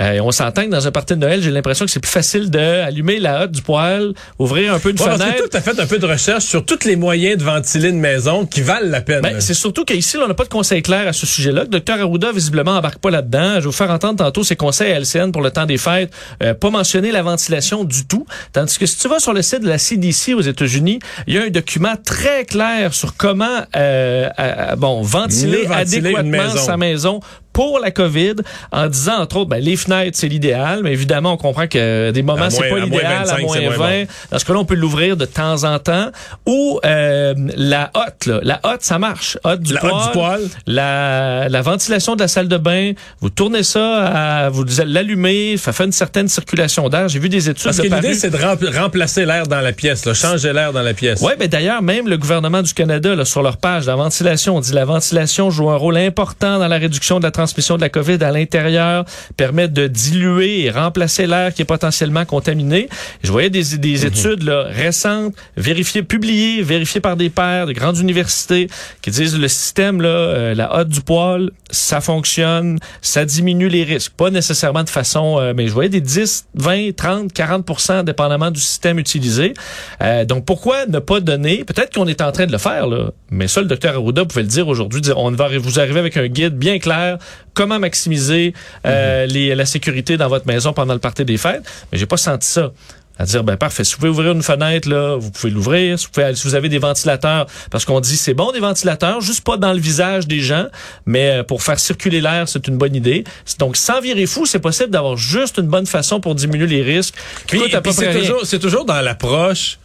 Euh, 0.00 0.20
on 0.22 0.30
s'entend 0.30 0.64
que 0.64 0.70
dans 0.70 0.86
un 0.86 0.90
party 0.90 1.14
de 1.14 1.18
Noël, 1.20 1.42
j'ai 1.42 1.50
l'impression 1.50 1.84
que 1.84 1.90
c'est 1.90 2.00
plus 2.00 2.10
facile 2.10 2.50
d'allumer 2.50 3.18
la 3.18 3.42
hotte 3.42 3.52
du 3.52 3.62
poêle, 3.62 4.12
ouvrir 4.38 4.74
un 4.74 4.78
peu 4.78 4.90
une 4.90 4.98
Ouais, 4.98 5.06
parce 5.06 5.18
que 5.18 5.24
fenêtre. 5.24 5.38
toi, 5.38 5.48
t'as 5.50 5.60
fait 5.60 5.80
un 5.80 5.86
peu 5.86 5.98
de 5.98 6.06
recherche 6.06 6.44
sur 6.44 6.64
tous 6.64 6.84
les 6.84 6.96
moyens 6.96 7.38
de 7.38 7.44
ventiler 7.44 7.88
une 7.90 8.00
maison 8.00 8.46
qui 8.46 8.62
valent 8.62 8.88
la 8.88 9.00
peine. 9.00 9.20
Ben, 9.22 9.40
c'est 9.40 9.54
surtout 9.54 9.84
qu'ici, 9.84 10.16
on 10.16 10.26
n'a 10.28 10.34
pas 10.34 10.44
de 10.44 10.48
conseils 10.48 10.82
clairs 10.82 11.08
à 11.08 11.12
ce 11.12 11.26
sujet-là. 11.26 11.62
Le 11.62 11.68
docteur 11.68 12.00
Arruda, 12.00 12.32
visiblement, 12.32 12.72
embarque 12.72 12.98
pas 12.98 13.10
là-dedans. 13.10 13.54
Je 13.54 13.60
vais 13.60 13.66
vous 13.66 13.72
faire 13.72 13.90
entendre 13.90 14.16
tantôt 14.24 14.44
ses 14.44 14.56
conseils 14.56 14.92
à 14.92 14.98
LCN 15.00 15.30
pour 15.32 15.42
le 15.42 15.50
temps 15.50 15.66
des 15.66 15.78
fêtes. 15.78 16.12
Euh, 16.42 16.54
pas 16.54 16.70
mentionner 16.70 17.10
la 17.12 17.22
ventilation 17.22 17.84
du 17.84 18.06
tout. 18.06 18.26
Tandis 18.52 18.78
que 18.78 18.86
si 18.86 18.98
tu 18.98 19.08
vas 19.08 19.18
sur 19.18 19.32
le 19.32 19.42
site 19.42 19.60
de 19.60 19.68
la 19.68 19.78
CDC 19.78 20.34
aux 20.34 20.40
États-Unis, 20.40 20.98
il 21.26 21.34
y 21.34 21.38
a 21.38 21.42
un 21.42 21.50
document 21.50 21.94
très 22.04 22.44
clair 22.44 22.94
sur 22.94 23.16
comment 23.16 23.62
euh, 23.76 24.28
bon 24.76 25.02
ventiler, 25.02 25.66
adéquatement 25.70 26.22
maison. 26.22 26.56
sa 26.58 26.76
maison 26.76 27.20
pour 27.52 27.78
la 27.80 27.90
COVID, 27.90 28.34
en 28.70 28.86
disant, 28.86 29.20
entre 29.20 29.36
autres, 29.36 29.50
ben, 29.50 29.62
les 29.62 29.76
fenêtres, 29.76 30.16
c'est 30.18 30.28
l'idéal, 30.28 30.80
mais 30.82 30.92
évidemment, 30.92 31.32
on 31.32 31.36
comprend 31.36 31.66
que 31.66 32.10
des 32.10 32.22
moments, 32.22 32.50
c'est 32.50 32.68
pas 32.68 32.78
l'idéal, 32.78 33.12
à 33.28 33.34
25, 33.36 33.40
moins 33.42 33.56
c'est 33.56 33.66
20. 33.68 33.76
moins 33.76 33.88
bon. 34.02 34.06
Dans 34.30 34.38
ce 34.38 34.44
cas-là, 34.44 34.58
on 34.60 34.64
peut 34.64 34.74
l'ouvrir 34.74 35.16
de 35.16 35.24
temps 35.24 35.64
en 35.64 35.78
temps. 35.78 36.10
Ou 36.46 36.80
euh, 36.84 37.34
la 37.56 37.90
hotte, 37.94 38.26
là. 38.26 38.40
La 38.42 38.60
hotte, 38.64 38.82
ça 38.82 38.98
marche. 38.98 39.38
Hotte 39.44 39.60
du 39.60 39.74
La 39.74 39.80
poêle. 39.80 39.92
hotte 39.92 40.06
du 40.06 40.18
poêle. 40.18 40.40
La, 40.66 41.48
la 41.48 41.62
ventilation 41.62 42.14
de 42.16 42.20
la 42.20 42.28
salle 42.28 42.48
de 42.48 42.56
bain. 42.56 42.92
Vous 43.20 43.30
tournez 43.30 43.62
ça, 43.62 44.06
à, 44.44 44.48
vous 44.48 44.64
l'allumez, 44.86 45.56
ça 45.56 45.72
fait 45.72 45.84
une 45.84 45.92
certaine 45.92 46.28
circulation 46.28 46.88
d'air. 46.88 47.08
J'ai 47.08 47.18
vu 47.18 47.28
des 47.28 47.48
études 47.48 47.64
Parce 47.64 47.78
que 47.78 47.82
l'idée, 47.82 48.14
c'est 48.14 48.30
de 48.30 48.36
rempl- 48.38 48.76
remplacer 48.76 49.24
l'air 49.26 49.46
dans 49.46 49.60
la 49.60 49.72
pièce, 49.72 50.04
là, 50.06 50.14
changer 50.14 50.52
l'air 50.52 50.72
dans 50.72 50.82
la 50.82 50.94
pièce. 50.94 51.20
Ouais, 51.20 51.36
mais 51.38 51.48
d'ailleurs, 51.48 51.82
même 51.82 52.08
le 52.08 52.16
gouvernement 52.16 52.62
du 52.62 52.72
Canada, 52.74 53.14
là, 53.14 53.24
sur 53.24 53.42
leur 53.42 53.56
page, 53.58 53.86
la 53.86 53.96
ventilation, 53.96 54.56
on 54.56 54.60
dit 54.60 54.72
la 54.72 54.84
ventilation 54.84 55.50
joue 55.50 55.70
un 55.70 55.76
rôle 55.76 55.96
important 55.98 56.58
dans 56.58 56.68
la 56.68 56.78
réduction 56.78 57.18
de 57.18 57.24
la 57.24 57.30
transmission 57.42 57.76
de 57.76 57.80
la 57.80 57.88
COVID 57.88 58.22
à 58.22 58.30
l'intérieur, 58.30 59.04
permet 59.36 59.66
de 59.66 59.88
diluer 59.88 60.64
et 60.64 60.70
remplacer 60.70 61.26
l'air 61.26 61.52
qui 61.52 61.62
est 61.62 61.66
potentiellement 61.66 62.24
contaminé. 62.24 62.88
Je 63.24 63.32
voyais 63.32 63.50
des, 63.50 63.78
des 63.78 64.06
études 64.06 64.44
là, 64.44 64.66
récentes, 64.68 65.34
vérifiées, 65.56 66.04
publiées, 66.04 66.62
vérifiées 66.62 67.00
par 67.00 67.16
des 67.16 67.30
pairs 67.30 67.66
de 67.66 67.72
grandes 67.72 67.98
universités, 67.98 68.68
qui 69.00 69.10
disent 69.10 69.36
le 69.36 69.48
système, 69.48 70.00
là, 70.00 70.08
euh, 70.08 70.54
la 70.54 70.76
hotte 70.76 70.88
du 70.88 71.00
poêle, 71.00 71.50
ça 71.70 72.00
fonctionne, 72.00 72.78
ça 73.00 73.24
diminue 73.24 73.68
les 73.68 73.82
risques. 73.82 74.12
Pas 74.16 74.30
nécessairement 74.30 74.84
de 74.84 74.90
façon, 74.90 75.38
euh, 75.40 75.52
mais 75.56 75.66
je 75.66 75.72
voyais 75.72 75.88
des 75.88 76.00
10, 76.00 76.46
20, 76.54 76.94
30, 76.96 77.32
40% 77.32 78.04
dépendamment 78.04 78.52
du 78.52 78.60
système 78.60 79.00
utilisé. 79.00 79.54
Euh, 80.00 80.24
donc 80.24 80.44
pourquoi 80.44 80.86
ne 80.86 81.00
pas 81.00 81.18
donner, 81.18 81.64
peut-être 81.64 81.92
qu'on 81.92 82.06
est 82.06 82.20
en 82.20 82.30
train 82.30 82.46
de 82.46 82.52
le 82.52 82.58
faire, 82.58 82.86
là, 82.86 83.10
mais 83.30 83.48
ça, 83.48 83.60
le 83.60 83.66
docteur 83.66 83.96
Arruda 83.96 84.24
pouvait 84.24 84.42
le 84.42 84.48
dire 84.48 84.68
aujourd'hui, 84.68 85.00
dire 85.00 85.18
on 85.18 85.30
va 85.32 85.48
vous 85.58 85.80
arriver 85.80 85.98
avec 85.98 86.16
un 86.16 86.28
guide 86.28 86.56
bien 86.56 86.78
clair, 86.78 87.18
comment 87.54 87.78
maximiser 87.78 88.54
euh, 88.86 89.26
les, 89.26 89.54
la 89.54 89.66
sécurité 89.66 90.16
dans 90.16 90.28
votre 90.28 90.46
maison 90.46 90.72
pendant 90.72 90.94
le 90.94 91.00
party 91.00 91.24
des 91.24 91.36
fêtes, 91.36 91.62
mais 91.90 91.98
j'ai 91.98 92.06
pas 92.06 92.16
senti 92.16 92.48
ça. 92.48 92.72
À 93.18 93.26
dire 93.26 93.44
ben 93.44 93.56
parfait. 93.56 93.84
Si 93.84 93.92
vous 93.92 93.98
pouvez 93.98 94.10
ouvrir 94.10 94.32
une 94.32 94.42
fenêtre 94.42 94.88
là 94.88 95.16
vous 95.16 95.30
pouvez 95.30 95.52
l'ouvrir. 95.52 95.98
Si 95.98 96.06
si 96.34 96.48
vous 96.48 96.54
avez 96.54 96.70
des 96.70 96.78
ventilateurs 96.78 97.46
parce 97.70 97.84
qu'on 97.84 98.00
dit 98.00 98.16
c'est 98.16 98.32
bon 98.32 98.52
des 98.52 98.58
ventilateurs 98.60 99.20
juste 99.20 99.44
pas 99.44 99.58
dans 99.58 99.74
le 99.74 99.78
visage 99.78 100.26
des 100.26 100.40
gens 100.40 100.66
mais 101.04 101.28
euh, 101.30 101.42
pour 101.42 101.62
faire 101.62 101.78
circuler 101.78 102.22
l'air 102.22 102.48
c'est 102.48 102.66
une 102.68 102.78
bonne 102.78 102.96
idée. 102.96 103.24
Donc 103.58 103.76
sans 103.76 104.00
virer 104.00 104.26
fou 104.26 104.46
c'est 104.46 104.60
possible 104.60 104.90
d'avoir 104.90 105.18
juste 105.18 105.58
une 105.58 105.68
bonne 105.68 105.86
façon 105.86 106.20
pour 106.20 106.34
diminuer 106.34 106.66
les 106.66 106.82
risques 106.82 107.14
Puis, 107.46 107.60
puis 107.60 107.92
c'est 107.92 108.18
toujours, 108.18 108.46
c'est 108.46 108.58
toujours 108.58 108.86
dans 108.86 109.00
l'approche 109.02 109.78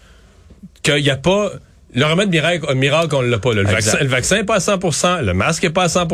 qu'il 0.82 1.04
n'y 1.04 1.10
a 1.10 1.18
pas 1.18 1.52
le 1.94 2.06
remède 2.06 2.30
miracle, 2.30 2.76
miracle, 2.76 3.16
on 3.16 3.22
l'a 3.22 3.40
pas. 3.40 3.54
là. 3.54 3.64
Le, 3.64 3.70
vaccin, 3.70 3.98
le 4.00 4.08
vaccin 4.08 4.38
est 4.38 4.44
pas 4.44 4.56
à 4.56 4.60
100% 4.60 5.24
le 5.24 5.34
masque 5.34 5.64
est 5.64 5.70
pas 5.70 5.84
à 5.84 5.90
100 5.90 6.08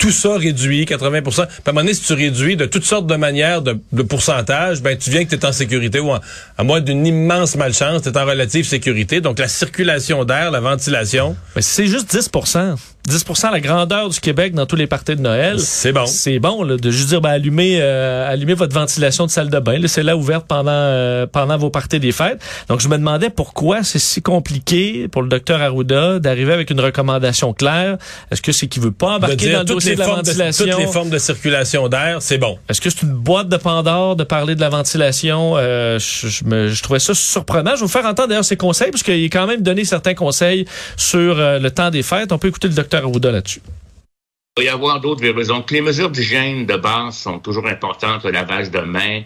tout 0.00 0.10
ça 0.10 0.36
réduit, 0.36 0.86
80 0.86 1.20
Puis 1.22 1.32
à 1.40 1.42
un 1.42 1.46
moment 1.72 1.80
donné, 1.82 1.94
si 1.94 2.02
tu 2.02 2.14
réduis 2.14 2.56
de 2.56 2.64
toutes 2.64 2.84
sortes 2.84 3.06
de 3.06 3.14
manières 3.16 3.62
de, 3.62 3.78
de 3.92 4.02
pourcentage, 4.02 4.82
ben 4.82 4.96
tu 4.96 5.10
viens 5.10 5.24
que 5.24 5.30
tu 5.30 5.36
es 5.36 5.44
en 5.44 5.52
sécurité 5.52 6.00
ou 6.00 6.10
en- 6.10 6.20
à 6.58 6.64
moins 6.64 6.80
d'une 6.80 7.06
immense 7.06 7.54
malchance, 7.56 8.02
tu 8.02 8.08
es 8.08 8.16
en 8.18 8.24
relative 8.24 8.64
sécurité. 8.66 9.20
Donc 9.20 9.38
la 9.38 9.48
circulation 9.48 10.24
d'air, 10.24 10.50
la 10.50 10.60
ventilation, 10.60 11.36
Mais 11.54 11.62
c'est 11.62 11.86
juste 11.86 12.10
10% 12.16 12.76
10% 13.08 13.50
la 13.50 13.60
grandeur 13.60 14.10
du 14.10 14.20
Québec 14.20 14.52
dans 14.52 14.66
tous 14.66 14.76
les 14.76 14.86
parties 14.86 15.16
de 15.16 15.22
Noël. 15.22 15.58
c'est 15.58 15.90
bon. 15.90 16.04
C'est 16.06 16.38
bon 16.38 16.62
là, 16.62 16.76
de 16.76 16.90
juste 16.90 17.08
dire 17.08 17.22
ben, 17.22 17.30
allumez, 17.30 17.78
euh, 17.80 18.30
allumez 18.30 18.52
votre 18.52 18.74
ventilation 18.74 19.24
de 19.24 19.30
salle 19.30 19.48
de 19.48 19.58
bain. 19.58 19.78
Laissez-la 19.78 20.16
ouverte 20.18 20.46
pendant, 20.46 20.70
euh, 20.70 21.26
pendant 21.26 21.56
vos 21.56 21.70
parties 21.70 21.98
des 21.98 22.12
fêtes. 22.12 22.40
Donc, 22.68 22.80
je 22.80 22.88
me 22.88 22.98
demandais 22.98 23.30
pourquoi 23.30 23.82
c'est 23.84 23.98
si 23.98 24.20
compliqué 24.20 25.08
pour 25.08 25.22
le 25.22 25.28
docteur 25.28 25.62
Arruda 25.62 26.18
d'arriver 26.18 26.52
avec 26.52 26.68
une 26.70 26.80
recommandation 26.80 27.54
claire. 27.54 27.96
Est-ce 28.30 28.42
que 28.42 28.52
c'est 28.52 28.66
qu'il 28.66 28.82
veut 28.82 28.92
pas 28.92 29.16
embarquer 29.16 29.52
dans 29.52 29.60
le 29.60 29.64
toutes 29.64 29.76
dossier 29.76 29.89
les, 29.90 29.94
de 29.94 30.00
la 30.00 30.06
formes 30.06 30.16
ventilation? 30.18 30.64
toutes 30.66 30.78
les 30.78 30.86
formes 30.86 31.10
de 31.10 31.18
circulation 31.18 31.88
d'air, 31.88 32.22
c'est 32.22 32.38
bon. 32.38 32.58
Est-ce 32.68 32.80
que 32.80 32.90
c'est 32.90 33.02
une 33.02 33.12
boîte 33.12 33.48
de 33.48 33.56
Pandore 33.56 34.16
de 34.16 34.24
parler 34.24 34.54
de 34.54 34.60
la 34.60 34.68
ventilation? 34.68 35.54
Euh, 35.56 35.98
je, 35.98 36.28
je 36.28 36.44
me, 36.44 36.68
je 36.68 36.82
trouvais 36.82 36.98
ça 36.98 37.14
surprenant. 37.14 37.72
Je 37.72 37.80
vais 37.80 37.86
vous 37.86 37.88
faire 37.88 38.06
entendre 38.06 38.28
d'ailleurs 38.28 38.44
ses 38.44 38.56
conseils, 38.56 38.90
parce 38.90 39.02
qu'il 39.02 39.22
a 39.22 39.28
quand 39.28 39.46
même 39.46 39.62
donné 39.62 39.84
certains 39.84 40.14
conseils 40.14 40.64
sur 40.96 41.38
euh, 41.38 41.58
le 41.58 41.70
temps 41.70 41.90
des 41.90 42.02
fêtes. 42.02 42.32
On 42.32 42.38
peut 42.38 42.48
écouter 42.48 42.68
le 42.68 42.74
docteur 42.74 43.04
Arruda 43.04 43.30
là-dessus. 43.30 43.60
Il 44.56 44.64
va 44.64 44.64
y 44.64 44.68
avoir 44.68 45.00
d'autres. 45.00 45.22
Donc, 45.44 45.70
les 45.70 45.80
mesures 45.80 46.10
d'hygiène 46.10 46.66
de 46.66 46.76
base 46.76 47.16
sont 47.16 47.38
toujours 47.38 47.66
importantes, 47.66 48.24
le 48.24 48.32
lavage 48.32 48.70
de 48.70 48.80
mains, 48.80 49.22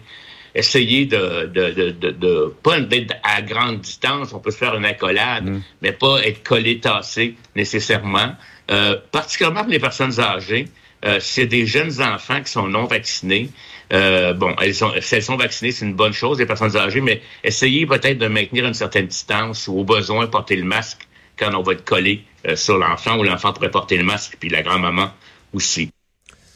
essayer 0.53 1.05
de 1.05 1.51
de, 1.51 1.71
de, 1.71 1.89
de, 1.91 2.11
de 2.11 2.53
pas 2.63 2.77
être 2.77 3.15
à 3.23 3.41
grande 3.41 3.81
distance, 3.81 4.33
on 4.33 4.39
peut 4.39 4.51
se 4.51 4.57
faire 4.57 4.75
une 4.75 4.85
accolade, 4.85 5.49
mais 5.81 5.91
pas 5.91 6.19
être 6.23 6.43
collé, 6.43 6.79
tassé 6.79 7.35
nécessairement. 7.55 8.33
Euh, 8.71 8.95
particulièrement 9.11 9.61
pour 9.63 9.71
les 9.71 9.79
personnes 9.79 10.19
âgées, 10.19 10.67
euh, 11.05 11.17
c'est 11.19 11.45
des 11.45 11.65
jeunes 11.67 12.01
enfants 12.01 12.41
qui 12.41 12.51
sont 12.51 12.67
non 12.67 12.85
vaccinés. 12.85 13.49
Euh, 13.93 14.33
bon, 14.33 14.55
elles 14.61 14.73
sont, 14.73 14.91
si 15.01 15.15
elles 15.15 15.21
sont 15.23 15.37
vaccinées, 15.37 15.71
c'est 15.71 15.85
une 15.85 15.93
bonne 15.93 16.13
chose, 16.13 16.39
les 16.39 16.47
personnes 16.47 16.75
âgées, 16.75 17.01
mais 17.01 17.21
essayez 17.43 17.85
peut-être 17.85 18.17
de 18.17 18.27
maintenir 18.27 18.65
une 18.65 18.73
certaine 18.73 19.05
distance 19.07 19.67
ou 19.67 19.79
au 19.79 19.83
besoin 19.83 20.25
porter 20.27 20.55
le 20.55 20.63
masque 20.63 21.07
quand 21.37 21.53
on 21.53 21.61
va 21.61 21.73
être 21.73 21.85
collé 21.85 22.23
euh, 22.47 22.55
sur 22.55 22.77
l'enfant 22.77 23.17
ou 23.17 23.23
l'enfant 23.23 23.53
pourrait 23.53 23.69
porter 23.69 23.97
le 23.97 24.03
masque, 24.03 24.37
puis 24.39 24.49
la 24.49 24.63
grand-maman 24.63 25.11
aussi. 25.53 25.91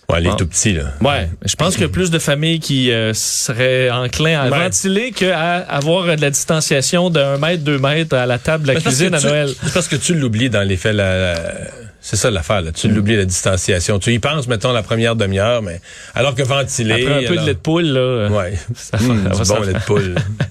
Ouais, 0.10 0.22
les 0.22 0.30
Ah. 0.32 0.36
tout 0.36 0.48
petits, 0.48 0.74
là. 0.74 0.86
Ouais, 1.02 1.30
je 1.46 1.56
pense 1.56 1.74
qu'il 1.76 1.84
y 1.84 1.86
a 1.86 1.90
plus 1.90 2.10
de 2.10 2.18
familles 2.18 2.60
qui 2.60 2.92
euh, 2.92 3.14
seraient 3.14 3.92
enclins 3.92 4.40
à 4.40 4.50
Ouais. 4.50 4.58
ventiler 4.64 5.12
qu'à 5.12 5.58
avoir 5.60 6.16
de 6.16 6.22
la 6.22 6.32
distanciation 6.32 7.12
d'un 7.12 7.38
mètre, 7.38 7.64
deux 7.64 7.78
mètres 7.78 8.16
à 8.16 8.26
la 8.26 8.40
table 8.40 8.66
de 8.66 8.74
la 8.74 8.82
cuisine 8.82 9.14
à 9.14 9.20
tu- 9.20 9.28
Noël. 9.28 9.50
C'est 9.62 9.72
parce 9.74 9.88
que 9.88 9.98
tu 9.98 10.16
l'oublies 10.16 10.50
dans 10.50 10.68
les 10.68 10.78
faits. 10.78 10.96
La, 10.96 11.34
la- 11.36 11.44
c'est 12.02 12.16
ça 12.16 12.32
l'affaire. 12.32 12.62
Là. 12.62 12.72
Tu 12.72 12.88
l'oublies, 12.88 13.18
la 13.18 13.26
distanciation. 13.26 14.00
Tu 14.00 14.14
y 14.14 14.20
penses, 14.20 14.48
mettons, 14.48 14.72
la 14.72 14.84
première 14.84 15.16
demi-heure, 15.16 15.62
mais 15.62 15.82
alors 16.16 16.34
que 16.36 16.44
ventiler... 16.44 16.94
Après 16.94 17.26
un 17.26 17.28
peu 17.28 17.34
alors- 17.34 17.44
de 17.44 17.48
lait 17.48 17.54
de 17.54 17.60
poule, 17.60 17.86
là, 17.86 18.28
Ouais. 18.30 18.54
ça, 18.76 18.98
va 18.98 19.56
bon 19.56 19.62
lait 19.64 19.74
de 19.74 19.80
poule. 19.80 20.16